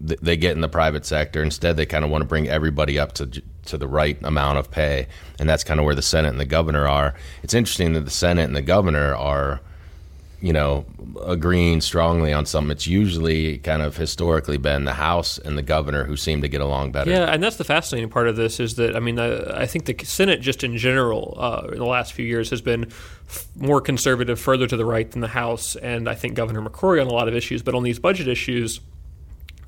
they 0.01 0.37
get 0.37 0.53
in 0.53 0.61
the 0.61 0.69
private 0.69 1.05
sector. 1.05 1.43
Instead, 1.43 1.77
they 1.77 1.87
kind 1.87 2.05
of 2.05 2.11
want 2.11 2.23
to 2.23 2.29
bring 2.29 2.49
everybody 2.49 2.99
up 2.99 3.13
to 3.15 3.43
to 3.67 3.79
the 3.79 3.87
right 3.87 4.21
amount 4.23 4.59
of 4.59 4.71
pay, 4.71 5.07
and 5.39 5.49
that's 5.49 5.65
kind 5.65 5.79
of 5.79 5.87
where 5.87 5.95
the 5.95 6.03
Senate 6.03 6.29
and 6.29 6.41
the 6.41 6.47
governor 6.47 6.89
are. 6.89 7.15
It's 7.43 7.55
interesting 7.55 7.93
that 7.93 8.05
the 8.05 8.11
Senate 8.11 8.45
and 8.45 8.57
the 8.57 8.63
governor 8.63 9.15
are 9.15 9.61
you 10.41 10.55
know, 10.55 10.87
agreeing 11.27 11.83
strongly 11.83 12.33
on 12.33 12.47
something. 12.47 12.71
It's 12.71 12.87
usually 12.87 13.59
kind 13.59 13.83
of 13.83 13.97
historically 13.97 14.57
been 14.57 14.85
the 14.85 14.95
House 14.95 15.37
and 15.37 15.57
the 15.57 15.63
governor 15.63 16.05
who 16.05 16.17
seem 16.17 16.41
to 16.41 16.49
get 16.49 16.63
along 16.63 16.93
better. 16.93 17.11
Yeah, 17.11 17.27
and 17.27 17.43
that's 17.43 17.57
the 17.57 17.65
fascinating 17.65 18.09
part 18.09 18.27
of 18.27 18.37
this 18.37 18.59
is 18.59 18.77
that 18.77 18.97
I 18.97 19.01
mean 19.01 19.19
I, 19.19 19.63
I 19.63 19.67
think 19.67 19.85
the 19.85 20.05
Senate 20.05 20.41
just 20.41 20.65
in 20.65 20.79
general 20.79 21.37
uh, 21.39 21.69
in 21.71 21.79
the 21.79 21.85
last 21.85 22.15
few 22.15 22.25
years 22.25 22.49
has 22.51 22.63
been 22.63 22.91
more 23.55 23.81
conservative, 23.81 24.41
further 24.41 24.67
to 24.67 24.77
the 24.77 24.87
right 24.87 25.11
than 25.11 25.21
the 25.21 25.29
House, 25.29 25.77
and 25.77 26.09
I 26.09 26.15
think 26.15 26.35
Governor 26.35 26.63
McCrory 26.63 27.03
on 27.03 27.07
a 27.07 27.13
lot 27.13 27.29
of 27.29 27.35
issues, 27.35 27.63
but 27.63 27.75
on 27.75 27.83
these 27.83 27.99
budget 27.99 28.27
issues, 28.27 28.81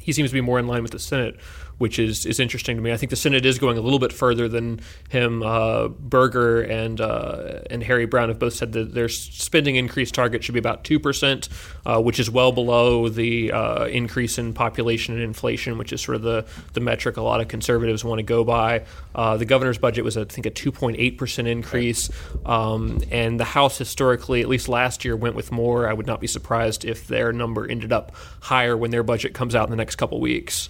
he 0.02 0.12
seems 0.12 0.30
to 0.30 0.34
be 0.34 0.40
more 0.40 0.58
in 0.58 0.66
line 0.66 0.82
with 0.82 0.92
the 0.92 0.98
Senate 0.98 1.38
which 1.82 1.98
is 1.98 2.24
is 2.26 2.38
interesting 2.38 2.76
to 2.76 2.82
me. 2.82 2.92
I 2.92 2.96
think 2.96 3.10
the 3.10 3.16
Senate 3.16 3.44
is 3.44 3.58
going 3.58 3.76
a 3.76 3.80
little 3.80 3.98
bit 3.98 4.12
further 4.12 4.46
than 4.48 4.80
him. 5.08 5.42
Uh, 5.42 5.88
Berger 5.88 6.62
and 6.62 7.00
uh, 7.00 7.58
and 7.70 7.82
Harry 7.82 8.06
Brown 8.06 8.28
have 8.28 8.38
both 8.38 8.54
said 8.54 8.70
that 8.74 8.94
their 8.94 9.08
spending 9.08 9.74
increase 9.74 10.12
target 10.12 10.44
should 10.44 10.52
be 10.52 10.60
about 10.60 10.84
two 10.84 11.00
percent, 11.00 11.48
uh, 11.84 12.00
which 12.00 12.20
is 12.20 12.30
well 12.30 12.52
below 12.52 13.08
the 13.08 13.50
uh, 13.50 13.86
increase 13.86 14.38
in 14.38 14.54
population 14.54 15.14
and 15.14 15.24
inflation, 15.24 15.76
which 15.76 15.92
is 15.92 16.00
sort 16.00 16.14
of 16.14 16.22
the 16.22 16.46
the 16.74 16.80
metric 16.80 17.16
a 17.16 17.22
lot 17.22 17.40
of 17.40 17.48
conservatives 17.48 18.04
want 18.04 18.20
to 18.20 18.22
go 18.22 18.44
by. 18.44 18.84
Uh, 19.16 19.36
the 19.36 19.44
governor's 19.44 19.78
budget 19.78 20.04
was, 20.04 20.16
I 20.16 20.22
think, 20.22 20.46
a 20.46 20.50
two 20.50 20.70
point 20.70 20.98
eight 21.00 21.18
percent 21.18 21.48
increase, 21.48 22.10
um, 22.46 23.00
and 23.10 23.40
the 23.40 23.44
House 23.44 23.76
historically, 23.76 24.40
at 24.40 24.46
least 24.48 24.68
last 24.68 25.04
year, 25.04 25.16
went 25.16 25.34
with 25.34 25.50
more. 25.50 25.88
I 25.88 25.94
would 25.94 26.06
not 26.06 26.20
be 26.20 26.28
surprised 26.28 26.84
if 26.84 27.08
their 27.08 27.32
number 27.32 27.68
ended 27.68 27.92
up 27.92 28.14
higher 28.40 28.76
when 28.76 28.92
their 28.92 29.02
budget 29.02 29.34
comes 29.34 29.56
out 29.56 29.64
in 29.64 29.70
the 29.72 29.76
next 29.76 29.96
couple 29.96 30.20
weeks. 30.20 30.68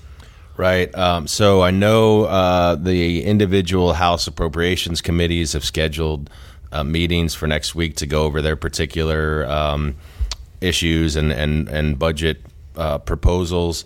Right. 0.56 0.94
Um, 0.94 1.26
so 1.26 1.62
I 1.62 1.70
know 1.70 2.24
uh, 2.24 2.74
the 2.74 3.24
individual 3.24 3.94
House 3.94 4.26
appropriations 4.26 5.00
committees 5.00 5.54
have 5.54 5.64
scheduled 5.64 6.28
uh, 6.70 6.84
meetings 6.84 7.34
for 7.34 7.46
next 7.46 7.74
week 7.74 7.96
to 7.96 8.06
go 8.06 8.24
over 8.24 8.42
their 8.42 8.56
particular 8.56 9.46
um, 9.46 9.94
issues 10.60 11.16
and 11.16 11.32
and 11.32 11.68
and 11.68 11.98
budget 11.98 12.42
uh, 12.76 12.98
proposals. 12.98 13.84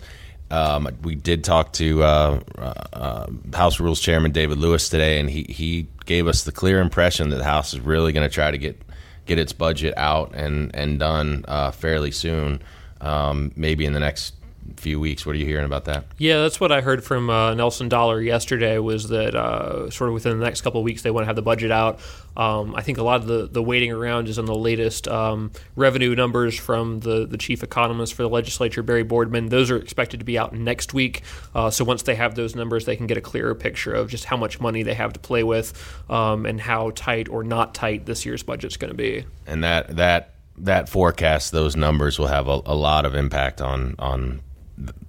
Um, 0.49 0.87
we 1.03 1.15
did 1.15 1.43
talk 1.43 1.73
to 1.73 2.03
uh, 2.03 2.39
uh, 2.57 3.27
House 3.53 3.79
Rules 3.79 3.99
Chairman 3.99 4.31
David 4.31 4.57
Lewis 4.57 4.87
today, 4.89 5.19
and 5.19 5.29
he 5.29 5.43
he 5.49 5.87
gave 6.05 6.27
us 6.27 6.43
the 6.43 6.51
clear 6.51 6.79
impression 6.79 7.29
that 7.29 7.37
the 7.37 7.43
House 7.43 7.73
is 7.73 7.79
really 7.81 8.13
going 8.13 8.27
to 8.27 8.33
try 8.33 8.51
to 8.51 8.57
get 8.57 8.81
get 9.25 9.39
its 9.39 9.53
budget 9.53 9.93
out 9.97 10.33
and 10.33 10.73
and 10.73 10.99
done 10.99 11.43
uh, 11.47 11.71
fairly 11.71 12.11
soon, 12.11 12.61
um, 13.01 13.51
maybe 13.55 13.85
in 13.85 13.93
the 13.93 13.99
next 13.99 14.33
few 14.75 14.99
weeks. 14.99 15.25
What 15.25 15.35
are 15.35 15.39
you 15.39 15.45
hearing 15.45 15.65
about 15.65 15.85
that? 15.85 16.05
Yeah, 16.17 16.41
that's 16.41 16.59
what 16.59 16.71
I 16.71 16.81
heard 16.81 17.03
from 17.03 17.29
uh, 17.29 17.53
Nelson 17.53 17.89
Dollar 17.89 18.21
yesterday. 18.21 18.77
Was 18.79 19.09
that 19.09 19.35
uh, 19.35 19.89
sort 19.89 20.09
of 20.09 20.13
within 20.13 20.37
the 20.37 20.45
next 20.45 20.61
couple 20.61 20.81
of 20.81 20.85
weeks 20.85 21.01
they 21.01 21.11
want 21.11 21.23
to 21.23 21.27
have 21.27 21.35
the 21.35 21.41
budget 21.41 21.71
out. 21.71 21.99
Um, 22.35 22.75
I 22.75 22.81
think 22.81 22.99
a 22.99 23.03
lot 23.03 23.21
of 23.21 23.25
the, 23.25 23.47
the 23.47 23.63
waiting 23.63 23.91
around 23.91 24.27
is 24.27 24.37
on 24.37 24.45
the 24.45 24.55
latest 24.55 25.07
um, 25.07 25.51
revenue 25.75 26.15
numbers 26.15 26.55
from 26.57 26.99
the, 26.99 27.25
the 27.25 27.37
chief 27.37 27.63
economist 27.63 28.13
for 28.13 28.21
the 28.21 28.29
legislature, 28.29 28.83
Barry 28.83 29.03
Boardman. 29.03 29.49
Those 29.49 29.71
are 29.71 29.77
expected 29.77 30.19
to 30.19 30.25
be 30.25 30.37
out 30.37 30.53
next 30.53 30.93
week. 30.93 31.23
Uh, 31.55 31.71
so 31.71 31.83
once 31.83 32.03
they 32.03 32.13
have 32.13 32.35
those 32.35 32.55
numbers, 32.55 32.85
they 32.85 32.95
can 32.95 33.07
get 33.07 33.17
a 33.17 33.21
clearer 33.21 33.55
picture 33.55 33.93
of 33.93 34.09
just 34.09 34.25
how 34.25 34.37
much 34.37 34.59
money 34.59 34.83
they 34.83 34.93
have 34.93 35.13
to 35.13 35.19
play 35.19 35.43
with 35.43 35.73
um, 36.11 36.45
and 36.45 36.61
how 36.61 36.91
tight 36.91 37.27
or 37.27 37.43
not 37.43 37.73
tight 37.73 38.05
this 38.05 38.25
year's 38.25 38.43
budget 38.43 38.71
is 38.71 38.77
going 38.77 38.91
to 38.91 38.97
be. 38.97 39.25
And 39.47 39.63
that 39.63 39.95
that 39.95 40.35
that 40.59 40.89
forecast, 40.89 41.51
those 41.51 41.75
numbers 41.75 42.19
will 42.19 42.27
have 42.27 42.47
a, 42.47 42.61
a 42.65 42.75
lot 42.75 43.05
of 43.05 43.15
impact 43.15 43.61
on 43.61 43.95
on 43.99 44.41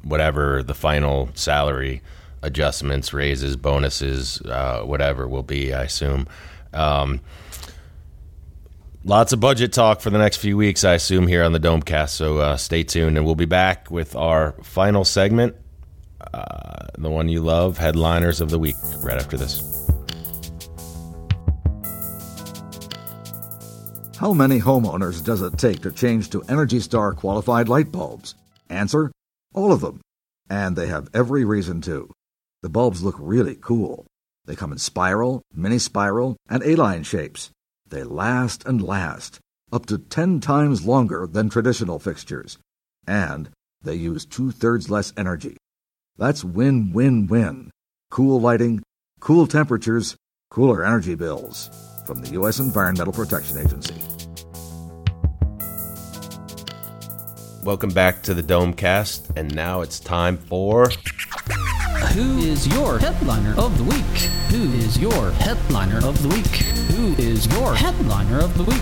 whatever 0.02 0.62
the 0.62 0.74
final 0.74 1.31
salary 1.35 2.02
adjustments, 2.42 3.12
raises, 3.12 3.57
bonuses, 3.57 4.40
uh, 4.42 4.83
whatever 4.83 5.28
will 5.28 5.42
be, 5.42 5.74
I 5.74 5.85
assume. 5.85 6.26
Um, 6.72 7.20
lots 9.04 9.33
of 9.33 9.40
budget 9.40 9.72
talk 9.72 10.00
for 10.00 10.11
the 10.11 10.18
next 10.18 10.37
few 10.37 10.57
weeks, 10.57 10.85
I 10.85 10.94
assume, 10.94 11.26
here 11.26 11.42
on 11.42 11.52
the 11.52 11.61
Domecast. 11.61 12.11
So 12.11 12.38
uh, 12.38 12.57
stay 12.57 12.85
tuned, 12.85 13.16
and 13.16 13.26
we'll 13.26 13.35
be 13.35 13.44
back 13.44 13.90
with 13.90 14.14
our 14.14 14.52
final 14.62 15.04
segment, 15.04 15.57
uh, 16.33 16.87
the 16.96 17.11
one 17.11 17.28
you 17.28 17.40
love, 17.40 17.78
headliners 17.78 18.40
of 18.40 18.50
the 18.50 18.59
week, 18.59 18.76
right 19.02 19.16
after 19.16 19.37
this. 19.37 19.62
How 24.16 24.33
many 24.33 24.61
homeowners 24.61 25.22
does 25.22 25.42
it 25.42 25.57
take 25.59 25.81
to 25.83 25.92
change 25.92 26.31
to 26.31 26.42
Energy 26.48 26.81
Star 26.81 27.12
qualified 27.12 27.68
light 27.68 27.92
bulbs? 27.92 28.35
Answer 28.68 29.12
all 29.54 29.72
of 29.72 29.80
them. 29.80 30.00
And 30.48 30.76
they 30.76 30.87
have 30.87 31.08
every 31.12 31.44
reason 31.44 31.80
to. 31.82 32.11
The 32.62 32.68
bulbs 32.68 33.02
look 33.02 33.16
really 33.18 33.56
cool. 33.61 34.06
They 34.44 34.56
come 34.56 34.72
in 34.72 34.78
spiral, 34.78 35.42
mini 35.52 35.78
spiral, 35.78 36.37
and 36.48 36.62
A 36.62 36.74
line 36.74 37.02
shapes. 37.02 37.50
They 37.87 38.02
last 38.02 38.64
and 38.66 38.82
last, 38.82 39.40
up 39.72 39.87
to 39.87 39.98
10 39.98 40.40
times 40.40 40.87
longer 40.87 41.26
than 41.26 41.50
traditional 41.50 41.98
fixtures. 41.98 42.58
And 43.06 43.50
they 43.82 43.94
use 43.94 44.24
two 44.24 44.50
thirds 44.50 44.90
less 44.90 45.12
energy. 45.16 45.56
That's 46.16 46.42
win 46.42 46.92
win 46.92 47.26
win. 47.26 47.70
Cool 48.11 48.40
lighting, 48.40 48.82
cool 49.20 49.46
temperatures, 49.46 50.16
cooler 50.50 50.84
energy 50.84 51.14
bills. 51.14 51.70
From 52.06 52.22
the 52.22 52.30
U.S. 52.32 52.58
Environmental 52.58 53.12
Protection 53.12 53.58
Agency. 53.58 54.07
Welcome 57.68 57.90
back 57.90 58.22
to 58.22 58.33
the 58.33 58.42
Domecast, 58.42 59.37
and 59.37 59.54
now 59.54 59.83
it's 59.83 60.00
time 60.00 60.38
for. 60.38 60.88
Who 62.14 62.38
is 62.38 62.66
your 62.66 62.98
headliner 62.98 63.54
of 63.61 63.76
the 63.76 63.85
week? 63.85 64.31
Who 64.48 64.72
is 64.72 64.98
your 64.98 65.33
headliner 65.33 65.98
of 65.98 66.22
the 66.22 66.28
week? 66.28 66.46
Who 66.46 67.12
is 67.22 67.46
your 67.48 67.74
headliner 67.74 68.38
of 68.38 68.57
the 68.57 68.64
week? 68.64 68.81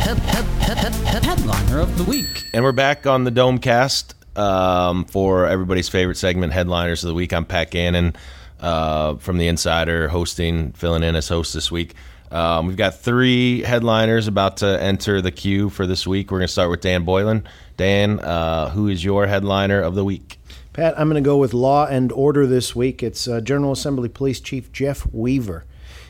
Head, 0.00 0.18
head, 0.18 0.44
head, 0.44 0.78
head, 0.78 0.94
head, 1.06 1.24
headliner 1.24 1.78
of 1.78 1.98
the 1.98 2.02
week. 2.02 2.46
And 2.52 2.64
we're 2.64 2.72
back 2.72 3.06
on 3.06 3.22
the 3.22 3.30
Domecast 3.30 4.14
um, 4.36 5.04
for 5.04 5.46
everybody's 5.46 5.88
favorite 5.88 6.16
segment, 6.16 6.52
Headliners 6.52 7.04
of 7.04 7.08
the 7.08 7.14
Week. 7.14 7.32
I'm 7.32 7.44
Pat 7.44 7.70
Gannon 7.70 8.16
uh, 8.58 9.18
from 9.18 9.38
The 9.38 9.46
Insider, 9.46 10.08
hosting, 10.08 10.72
filling 10.72 11.04
in 11.04 11.14
as 11.14 11.28
host 11.28 11.54
this 11.54 11.70
week. 11.70 11.94
Um, 12.30 12.68
we've 12.68 12.76
got 12.76 13.00
three 13.00 13.62
headliners 13.62 14.28
about 14.28 14.58
to 14.58 14.80
enter 14.80 15.20
the 15.20 15.32
queue 15.32 15.68
for 15.68 15.86
this 15.86 16.06
week. 16.06 16.30
We're 16.30 16.38
going 16.38 16.46
to 16.46 16.52
start 16.52 16.70
with 16.70 16.80
Dan 16.80 17.04
Boylan. 17.04 17.44
Dan, 17.76 18.20
uh, 18.20 18.70
who 18.70 18.88
is 18.88 19.04
your 19.04 19.26
headliner 19.26 19.80
of 19.80 19.94
the 19.94 20.04
week? 20.04 20.38
Pat, 20.72 20.98
I'm 20.98 21.08
going 21.08 21.22
to 21.22 21.26
go 21.26 21.36
with 21.36 21.52
Law 21.52 21.86
and 21.86 22.12
Order 22.12 22.46
this 22.46 22.76
week. 22.76 23.02
It's 23.02 23.26
uh, 23.26 23.40
General 23.40 23.72
Assembly 23.72 24.08
Police 24.08 24.38
Chief 24.38 24.70
Jeff 24.70 25.04
Weaver. 25.12 25.64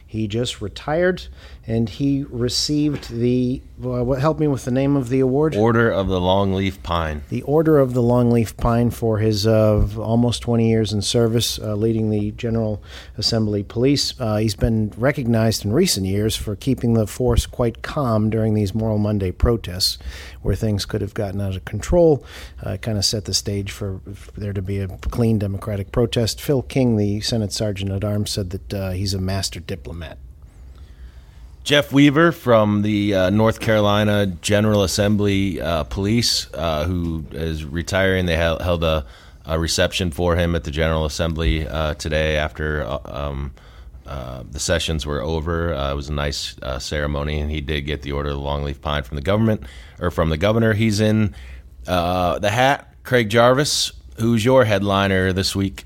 He 0.06 0.26
just 0.26 0.60
retired, 0.60 1.28
and 1.66 1.88
he 1.88 2.24
received 2.24 3.10
the 3.10 3.62
uh, 3.82 4.04
what 4.04 4.20
helped 4.20 4.40
me 4.40 4.46
with 4.46 4.64
the 4.64 4.70
name 4.70 4.96
of 4.96 5.08
the 5.08 5.20
award? 5.20 5.56
Order 5.56 5.90
of 5.90 6.08
the 6.08 6.20
Longleaf 6.20 6.82
Pine. 6.82 7.22
The 7.30 7.42
Order 7.42 7.78
of 7.78 7.94
the 7.94 8.02
Longleaf 8.02 8.56
Pine 8.56 8.90
for 8.90 9.18
his 9.18 9.46
uh, 9.46 9.86
almost 9.98 10.42
20 10.42 10.68
years 10.68 10.92
in 10.92 11.00
service, 11.00 11.58
uh, 11.58 11.74
leading 11.74 12.10
the 12.10 12.32
General 12.32 12.82
Assembly 13.16 13.62
Police. 13.62 14.18
Uh, 14.20 14.36
he's 14.36 14.54
been 14.54 14.92
recognized 14.96 15.64
in 15.64 15.72
recent 15.72 16.06
years 16.06 16.36
for 16.36 16.56
keeping 16.56 16.92
the 16.94 17.06
force 17.06 17.46
quite 17.46 17.82
calm 17.82 18.28
during 18.28 18.54
these 18.54 18.74
Moral 18.74 18.98
Monday 18.98 19.30
protests, 19.30 19.98
where 20.42 20.54
things 20.54 20.84
could 20.84 21.00
have 21.00 21.14
gotten 21.14 21.40
out 21.40 21.56
of 21.56 21.64
control. 21.64 22.24
Uh, 22.62 22.76
kind 22.76 22.98
of 22.98 23.04
set 23.04 23.24
the 23.24 23.34
stage 23.34 23.70
for, 23.70 24.00
for, 24.14 24.32
there 24.32 24.52
to 24.52 24.62
be 24.62 24.78
a 24.78 24.88
clean 24.88 25.38
democratic 25.38 25.90
protest. 25.90 26.40
Phil 26.40 26.62
King, 26.62 26.96
the 26.96 27.20
Senate 27.20 27.52
Sergeant 27.52 27.90
at 27.90 28.04
Arms, 28.04 28.30
said 28.30 28.50
that 28.50 28.74
uh, 28.74 28.90
he's 28.90 29.14
a 29.14 29.20
master 29.20 29.60
diplomat. 29.60 30.18
Jeff 31.62 31.92
Weaver 31.92 32.32
from 32.32 32.82
the 32.82 33.14
uh, 33.14 33.30
North 33.30 33.60
Carolina 33.60 34.26
General 34.26 34.82
Assembly 34.82 35.60
uh, 35.60 35.84
Police, 35.84 36.52
uh, 36.54 36.84
who 36.84 37.24
is 37.32 37.64
retiring. 37.64 38.26
They 38.26 38.36
held, 38.36 38.62
held 38.62 38.82
a, 38.82 39.06
a, 39.44 39.58
reception 39.58 40.10
for 40.10 40.36
him 40.36 40.54
at 40.54 40.64
the 40.64 40.70
General 40.70 41.04
Assembly 41.04 41.68
uh, 41.68 41.94
today 41.94 42.36
after 42.36 42.82
uh, 42.82 42.98
um, 43.04 43.52
uh, 44.06 44.42
the 44.50 44.58
sessions 44.58 45.04
were 45.04 45.20
over. 45.20 45.72
it 45.72 45.94
was 45.94 46.08
a 46.08 46.14
nice 46.14 46.56
ceremony, 46.78 47.40
and 47.40 47.50
he 47.50 47.60
did 47.60 47.82
get 47.82 48.02
the 48.02 48.12
Order 48.12 48.30
of 48.30 48.36
the 48.36 48.42
Longleaf 48.42 48.80
Pine 48.80 49.02
from 49.02 49.16
the 49.16 49.22
government 49.22 49.62
or 50.00 50.10
from 50.10 50.30
the 50.30 50.38
governor. 50.38 50.72
He's 50.72 50.98
in 50.98 51.34
the 51.84 52.50
hat 52.50 52.94
Craig 53.04 53.28
Jarvis, 53.28 53.92
who's 54.18 54.44
your 54.44 54.64
headliner 54.64 55.32
this 55.32 55.54
week? 55.54 55.84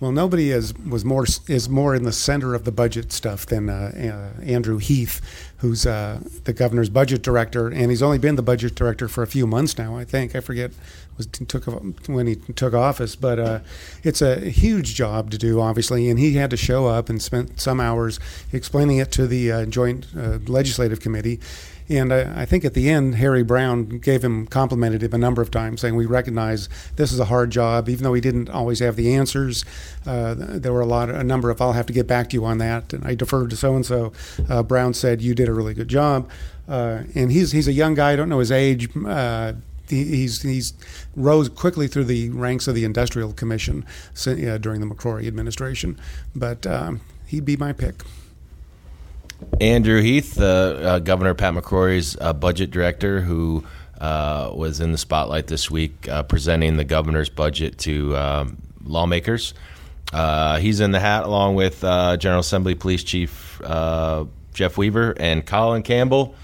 Well, 0.00 0.12
nobody 0.12 0.52
is 0.52 0.74
was 0.76 1.04
more 1.04 1.26
is 1.48 1.68
more 1.68 1.92
in 1.92 2.04
the 2.04 2.12
center 2.12 2.54
of 2.54 2.64
the 2.64 2.70
budget 2.70 3.10
stuff 3.10 3.46
than 3.46 3.68
uh, 3.68 4.30
uh, 4.38 4.42
Andrew 4.44 4.78
Heath, 4.78 5.20
who's 5.56 5.86
uh, 5.86 6.20
the 6.44 6.52
governor's 6.52 6.88
budget 6.88 7.22
director, 7.22 7.66
and 7.66 7.90
he's 7.90 8.02
only 8.02 8.18
been 8.18 8.36
the 8.36 8.42
budget 8.42 8.76
director 8.76 9.08
for 9.08 9.24
a 9.24 9.26
few 9.26 9.44
months 9.44 9.76
now. 9.76 9.96
I 9.96 10.04
think 10.04 10.36
I 10.36 10.40
forget 10.40 10.70
was 11.16 11.26
took 11.26 11.64
when 12.06 12.28
he 12.28 12.36
took 12.36 12.74
office, 12.74 13.16
but 13.16 13.40
uh, 13.40 13.58
it's 14.04 14.22
a 14.22 14.38
huge 14.38 14.94
job 14.94 15.32
to 15.32 15.38
do, 15.38 15.60
obviously, 15.60 16.08
and 16.08 16.18
he 16.18 16.34
had 16.34 16.50
to 16.50 16.56
show 16.56 16.86
up 16.86 17.08
and 17.08 17.20
spent 17.20 17.60
some 17.60 17.80
hours 17.80 18.20
explaining 18.52 18.98
it 18.98 19.10
to 19.12 19.26
the 19.26 19.50
uh, 19.50 19.64
joint 19.66 20.06
uh, 20.16 20.38
legislative 20.46 21.00
committee 21.00 21.40
and 21.88 22.12
I, 22.12 22.42
I, 22.42 22.44
think 22.44 22.64
at 22.64 22.74
the 22.74 22.90
end, 22.90 23.14
Harry 23.16 23.42
Brown 23.42 23.98
gave 23.98 24.22
him, 24.22 24.46
complimented 24.46 25.02
him 25.02 25.12
a 25.14 25.18
number 25.18 25.42
of 25.42 25.50
times, 25.50 25.80
saying, 25.80 25.96
We 25.96 26.06
recognize 26.06 26.68
this 26.96 27.12
is 27.12 27.18
a 27.18 27.26
hard 27.26 27.50
job, 27.50 27.88
even 27.88 28.04
though 28.04 28.14
he 28.14 28.20
didn't 28.20 28.50
always 28.50 28.80
have 28.80 28.96
the 28.96 29.14
answers. 29.14 29.64
Uh, 30.06 30.34
there 30.36 30.72
were 30.72 30.80
a 30.80 30.86
lot, 30.86 31.08
a 31.08 31.24
number 31.24 31.50
of, 31.50 31.60
I'll 31.60 31.72
have 31.72 31.86
to 31.86 31.92
get 31.92 32.06
back 32.06 32.30
to 32.30 32.34
you 32.34 32.44
on 32.44 32.58
that. 32.58 32.92
And 32.92 33.04
I 33.06 33.14
deferred 33.14 33.50
to 33.50 33.56
so 33.56 33.74
and 33.74 33.86
so. 33.86 34.12
Brown 34.64 34.94
said, 34.94 35.22
You 35.22 35.34
did 35.34 35.48
a 35.48 35.52
really 35.52 35.74
good 35.74 35.88
job. 35.88 36.30
Uh, 36.68 37.04
and 37.14 37.32
he's, 37.32 37.52
he's 37.52 37.66
a 37.66 37.72
young 37.72 37.94
guy, 37.94 38.12
I 38.12 38.16
don't 38.16 38.28
know 38.28 38.40
his 38.40 38.52
age. 38.52 38.88
Uh, 38.94 39.54
he's 39.88 40.42
he's 40.42 40.74
rose 41.16 41.48
quickly 41.48 41.88
through 41.88 42.04
the 42.04 42.28
ranks 42.30 42.68
of 42.68 42.74
the 42.74 42.84
Industrial 42.84 43.32
Commission 43.32 43.84
uh, 44.26 44.58
during 44.58 44.80
the 44.80 44.86
McCrory 44.86 45.26
administration, 45.26 45.98
but 46.34 46.66
um, 46.66 47.00
he'd 47.26 47.44
be 47.44 47.56
my 47.56 47.72
pick. 47.72 48.02
Andrew 49.60 50.00
Heath, 50.00 50.40
uh, 50.40 50.98
Governor 51.00 51.34
Pat 51.34 51.54
McCrory's 51.54 52.16
uh, 52.20 52.32
budget 52.32 52.70
director, 52.70 53.20
who 53.20 53.64
uh, 54.00 54.52
was 54.54 54.80
in 54.80 54.92
the 54.92 54.98
spotlight 54.98 55.48
this 55.48 55.70
week 55.70 56.08
uh, 56.08 56.22
presenting 56.22 56.76
the 56.76 56.84
governor's 56.84 57.28
budget 57.28 57.78
to 57.78 58.16
um, 58.16 58.58
lawmakers. 58.84 59.54
Uh, 60.12 60.58
he's 60.58 60.80
in 60.80 60.92
the 60.92 61.00
hat 61.00 61.24
along 61.24 61.54
with 61.54 61.80
General 61.80 62.40
Assembly 62.40 62.74
Police 62.74 63.04
Chief 63.04 63.60
Jeff 64.54 64.76
Weaver 64.76 65.14
and 65.18 65.44
Colin 65.44 65.82
Campbell. 65.82 66.34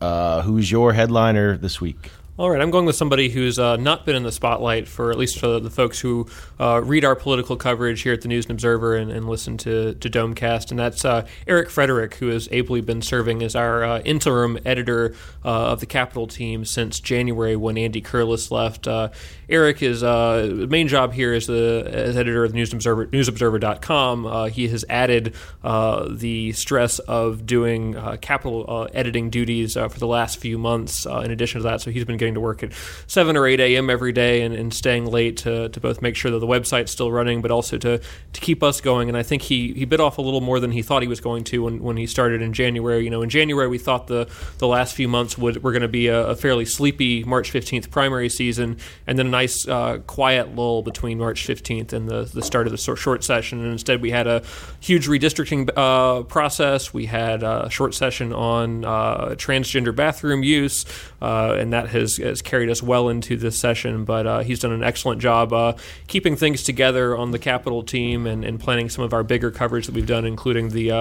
who's 0.00 0.70
your 0.70 0.92
headliner 0.92 1.56
this 1.56 1.80
week? 1.80 2.10
All 2.38 2.48
right, 2.52 2.60
I'm 2.60 2.70
going 2.70 2.86
with 2.86 2.94
somebody 2.94 3.30
who's 3.30 3.58
uh, 3.58 3.78
not 3.78 4.06
been 4.06 4.14
in 4.14 4.22
the 4.22 4.30
spotlight 4.30 4.86
for 4.86 5.10
at 5.10 5.18
least 5.18 5.40
for 5.40 5.58
the 5.58 5.70
folks 5.70 5.98
who 5.98 6.28
uh, 6.60 6.80
read 6.84 7.04
our 7.04 7.16
political 7.16 7.56
coverage 7.56 8.02
here 8.02 8.12
at 8.12 8.20
the 8.20 8.28
News 8.28 8.44
and 8.44 8.52
Observer 8.52 8.94
and, 8.94 9.10
and 9.10 9.28
listen 9.28 9.56
to, 9.56 9.94
to 9.94 10.08
Domecast, 10.08 10.70
and 10.70 10.78
that's 10.78 11.04
uh, 11.04 11.26
Eric 11.48 11.68
Frederick, 11.68 12.14
who 12.14 12.28
has 12.28 12.48
ably 12.52 12.80
been 12.80 13.02
serving 13.02 13.42
as 13.42 13.56
our 13.56 13.82
uh, 13.82 13.98
interim 14.02 14.56
editor 14.64 15.16
uh, 15.44 15.72
of 15.72 15.80
the 15.80 15.86
Capitol 15.86 16.28
team 16.28 16.64
since 16.64 17.00
January 17.00 17.56
when 17.56 17.76
Andy 17.76 18.00
Curliss 18.00 18.52
left. 18.52 18.86
Uh, 18.86 19.08
Eric 19.48 19.82
is 19.82 20.04
main 20.04 20.86
job 20.86 21.14
here 21.14 21.32
is 21.32 21.48
the 21.48 21.90
as 21.92 22.16
editor 22.16 22.44
of 22.44 22.52
the 22.52 22.56
News 22.56 22.72
Observer, 22.72 23.06
NewsObserver.com. 23.06 24.50
he 24.50 24.68
has 24.68 24.84
added 24.88 25.34
the 25.64 26.52
stress 26.52 27.00
of 27.00 27.46
doing 27.46 27.94
Capitol 28.20 28.88
editing 28.94 29.28
duties 29.28 29.74
for 29.74 29.98
the 29.98 30.06
last 30.06 30.38
few 30.38 30.56
months. 30.56 31.04
in 31.04 31.32
addition 31.32 31.60
to 31.60 31.62
that, 31.64 31.80
so 31.80 31.90
he's 31.90 32.04
been 32.04 32.16
getting 32.16 32.27
getting 32.28 32.34
to 32.34 32.40
work 32.40 32.62
at 32.62 32.72
7 33.06 33.36
or 33.36 33.46
8 33.46 33.60
a.m. 33.60 33.90
every 33.90 34.12
day 34.12 34.42
and, 34.42 34.54
and 34.54 34.72
staying 34.72 35.06
late 35.06 35.38
to, 35.38 35.68
to 35.70 35.80
both 35.80 36.02
make 36.02 36.14
sure 36.14 36.30
that 36.30 36.38
the 36.38 36.46
website's 36.46 36.92
still 36.92 37.10
running, 37.10 37.40
but 37.40 37.50
also 37.50 37.78
to, 37.78 37.98
to 37.98 38.40
keep 38.40 38.62
us 38.62 38.80
going. 38.80 39.08
And 39.08 39.16
I 39.16 39.22
think 39.22 39.42
he, 39.42 39.72
he 39.72 39.84
bit 39.84 40.00
off 40.00 40.18
a 40.18 40.22
little 40.22 40.40
more 40.40 40.60
than 40.60 40.72
he 40.72 40.82
thought 40.82 41.02
he 41.02 41.08
was 41.08 41.20
going 41.20 41.44
to 41.44 41.64
when, 41.64 41.82
when 41.82 41.96
he 41.96 42.06
started 42.06 42.42
in 42.42 42.52
January. 42.52 43.04
You 43.04 43.10
know, 43.10 43.22
in 43.22 43.30
January, 43.30 43.68
we 43.68 43.78
thought 43.78 44.06
the, 44.06 44.28
the 44.58 44.66
last 44.66 44.94
few 44.94 45.08
months 45.08 45.38
would 45.38 45.62
were 45.62 45.72
going 45.72 45.82
to 45.82 45.88
be 45.88 46.08
a, 46.08 46.28
a, 46.28 46.36
fairly 46.36 46.64
sleepy 46.64 47.24
March 47.24 47.52
15th 47.52 47.90
primary 47.90 48.28
season, 48.28 48.76
and 49.06 49.18
then 49.18 49.26
a 49.26 49.30
nice 49.30 49.66
uh, 49.66 49.98
quiet 50.06 50.54
lull 50.54 50.82
between 50.82 51.18
March 51.18 51.46
15th 51.46 51.92
and 51.92 52.08
the, 52.08 52.24
the 52.24 52.42
start 52.42 52.66
of 52.66 52.70
the 52.70 52.96
short 52.96 53.24
session. 53.24 53.60
And 53.60 53.72
instead, 53.72 54.02
we 54.02 54.10
had 54.10 54.26
a 54.26 54.42
huge 54.80 55.08
redistricting 55.08 55.70
uh, 55.76 56.22
process. 56.24 56.92
We 56.92 57.06
had 57.06 57.42
a 57.42 57.68
short 57.70 57.94
session 57.94 58.32
on 58.32 58.84
uh, 58.84 59.28
transgender 59.30 59.94
bathroom 59.94 60.42
use, 60.42 60.84
uh, 61.20 61.56
and 61.58 61.72
that 61.72 61.88
has 61.88 62.17
has 62.18 62.42
carried 62.42 62.70
us 62.70 62.82
well 62.82 63.08
into 63.08 63.36
this 63.36 63.58
session. 63.58 64.04
But 64.04 64.26
uh, 64.26 64.40
he's 64.40 64.60
done 64.60 64.72
an 64.72 64.82
excellent 64.82 65.20
job 65.20 65.52
uh, 65.52 65.74
keeping 66.06 66.36
things 66.36 66.62
together 66.62 67.16
on 67.16 67.30
the 67.30 67.38
Capitol 67.38 67.82
team 67.82 68.26
and, 68.26 68.44
and, 68.44 68.58
planning 68.58 68.88
some 68.88 69.04
of 69.04 69.12
our 69.12 69.22
bigger 69.22 69.50
coverage 69.50 69.86
that 69.86 69.94
we've 69.94 70.06
done, 70.06 70.24
including 70.24 70.70
the 70.70 70.90
uh, 70.90 70.96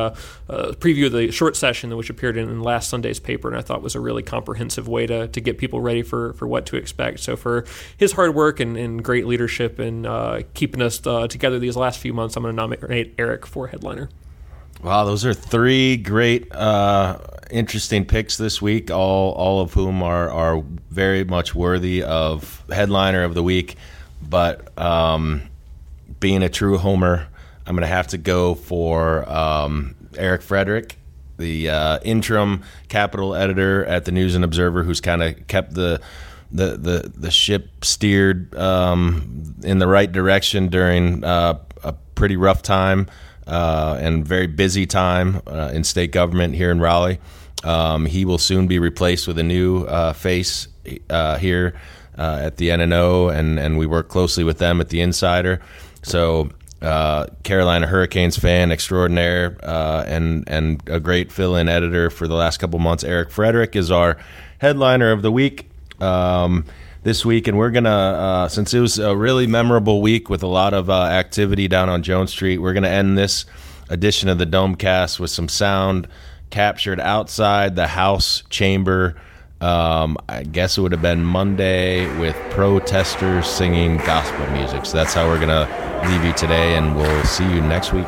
uh 0.48 0.72
preview 0.74 1.08
of 1.08 1.12
the 1.12 1.32
short 1.32 1.56
session, 1.56 1.96
which 1.98 2.10
appeared 2.10 2.38
in, 2.38 2.48
in, 2.50 2.62
last 2.62 2.90
Sunday's 2.90 3.20
paper, 3.20 3.48
and 3.48 3.58
I 3.58 3.62
thought 3.62 3.82
was 3.82 3.96
a 3.96 4.00
really 4.00 4.22
comprehensive 4.22 4.88
way 4.88 5.08
to, 5.08 5.28
to 5.28 5.42
get 5.42 5.58
people 5.58 5.82
ready 5.82 6.04
for, 6.04 6.34
for 6.34 6.48
what 6.48 6.66
to 6.68 6.76
expect. 6.76 7.20
So 7.20 7.36
for 7.36 7.66
his 7.98 8.12
hard 8.12 8.36
work 8.36 8.60
and, 8.60 8.78
and 8.78 9.04
great 9.04 9.26
leadership 9.26 9.80
and 9.80 10.06
uh, 10.06 10.42
keeping 10.54 10.82
us 10.82 11.00
together 11.00 11.58
these 11.58 11.76
last 11.76 12.00
few 12.00 12.14
months, 12.14 12.36
I'm 12.36 12.44
going 12.44 12.56
to 12.56 12.62
nominate 12.62 13.16
Eric 13.18 13.48
for 13.48 13.68
headliner. 13.68 14.10
Wow, 14.84 15.06
those 15.06 15.26
are 15.26 15.34
three 15.34 15.98
great, 15.98 16.54
uh, 16.54 17.18
interesting 17.50 18.06
picks 18.06 18.38
this 18.38 18.62
week. 18.62 18.92
All 18.92 19.32
all 19.34 19.60
of 19.60 19.74
whom 19.74 20.04
are 20.04 20.30
are 20.30 20.64
very 20.92 21.24
much 21.24 21.56
worthy 21.56 22.04
of 22.04 22.64
headliner 22.72 23.24
of 23.24 23.34
the 23.34 23.42
week. 23.42 23.76
But 24.22 24.78
um, 24.80 25.44
being 26.20 26.44
a 26.44 26.50
true 26.50 26.78
homer, 26.78 27.28
I'm 27.66 27.76
going 27.76 27.82
to 27.82 27.88
have 27.88 28.08
to 28.08 28.18
go 28.18 28.54
for 28.54 29.28
um, 29.30 29.96
Eric 30.16 30.44
Frederick, 30.44 30.98
the 31.38 31.70
uh, 31.70 32.00
interim 32.04 32.64
capital 32.88 33.34
editor 33.34 33.84
at 33.86 34.06
the 34.06 34.12
News 34.12 34.36
and 34.36 34.44
Observer, 34.44 34.84
who's 34.84 35.02
kind 35.02 35.24
of 35.24 35.48
kept 35.48 35.74
the 35.74 36.02
the 36.52 36.78
the 36.78 37.12
the 37.16 37.32
ship 37.32 37.84
steered 37.84 38.56
um, 38.56 39.56
in 39.64 39.80
the 39.80 39.88
right 39.88 40.12
direction 40.12 40.68
during 40.68 41.24
uh, 41.24 41.58
a 41.84 41.94
pretty 42.14 42.36
rough 42.36 42.62
time 42.62 43.08
uh, 43.48 43.98
and 44.00 44.28
very 44.28 44.48
busy 44.48 44.86
time 44.86 45.42
uh, 45.48 45.72
in 45.74 45.84
state 45.84 46.12
government 46.12 46.56
here 46.56 46.70
in 46.72 46.80
Raleigh. 46.80 47.20
Um, 47.64 48.06
he 48.06 48.26
will 48.26 48.38
soon 48.38 48.68
be 48.68 48.78
replaced 48.78 49.28
with 49.28 49.40
a 49.40 49.44
new 49.44 49.84
uh, 49.84 50.14
face 50.14 50.68
uh, 51.10 51.38
here 51.38 51.74
uh, 52.18 52.40
at 52.44 52.58
the 52.58 52.70
NNO, 52.70 53.34
and, 53.34 53.60
and 53.60 53.78
we 53.78 53.86
work 53.86 54.10
closely 54.10 54.44
with 54.44 54.60
them 54.60 54.80
at 54.82 54.90
the 54.90 55.02
Insider. 55.02 55.62
So, 56.04 56.50
uh, 56.82 57.26
Carolina 57.44 57.88
Hurricanes 57.88 58.38
fan 58.38 58.72
extraordinaire 58.72 59.58
and, 59.64 60.44
and 60.48 60.82
a 60.88 61.00
great 61.00 61.32
fill 61.32 61.56
in 61.56 61.68
editor 61.68 62.12
for 62.12 62.28
the 62.28 62.36
last 62.36 62.58
couple 62.58 62.78
months, 62.78 63.04
Eric 63.04 63.32
Frederick, 63.32 63.76
is 63.76 63.90
our 63.90 64.18
headliner 64.60 65.12
of 65.12 65.24
the 65.24 65.32
week. 65.32 65.70
Um, 66.00 66.66
this 67.04 67.26
week, 67.26 67.48
and 67.48 67.58
we're 67.58 67.72
gonna 67.72 67.90
uh, 67.90 68.48
since 68.48 68.74
it 68.74 68.80
was 68.80 69.00
a 69.00 69.16
really 69.16 69.48
memorable 69.48 70.02
week 70.02 70.30
with 70.30 70.44
a 70.44 70.48
lot 70.48 70.74
of 70.74 70.90
uh, 70.90 71.04
activity 71.04 71.68
down 71.68 71.90
on 71.90 72.04
Jones 72.04 72.32
Street, 72.32 72.58
we're 72.60 72.74
gonna 72.74 72.88
end 72.88 73.18
this 73.18 73.46
edition 73.90 74.30
of 74.30 74.38
the 74.38 74.46
Domecast 74.46 75.20
with 75.20 75.30
some 75.30 75.48
sound 75.48 76.08
captured 76.50 77.00
outside 77.00 77.76
the 77.76 77.88
House 77.88 78.44
chamber. 78.50 79.16
Um, 79.60 80.18
I 80.30 80.44
guess 80.44 80.78
it 80.78 80.82
would 80.82 80.92
have 80.92 81.02
been 81.02 81.24
Monday 81.24 82.06
with 82.20 82.36
protesters 82.52 83.48
singing 83.48 83.98
gospel 83.98 84.46
music. 84.52 84.86
So 84.86 84.98
that's 84.98 85.14
how 85.14 85.28
we're 85.28 85.40
gonna 85.40 85.68
leave 86.10 86.24
you 86.24 86.34
today, 86.34 86.76
and 86.76 86.96
we'll 86.96 87.24
see 87.24 87.44
you 87.44 87.62
next 87.62 87.94
week. 87.94 88.08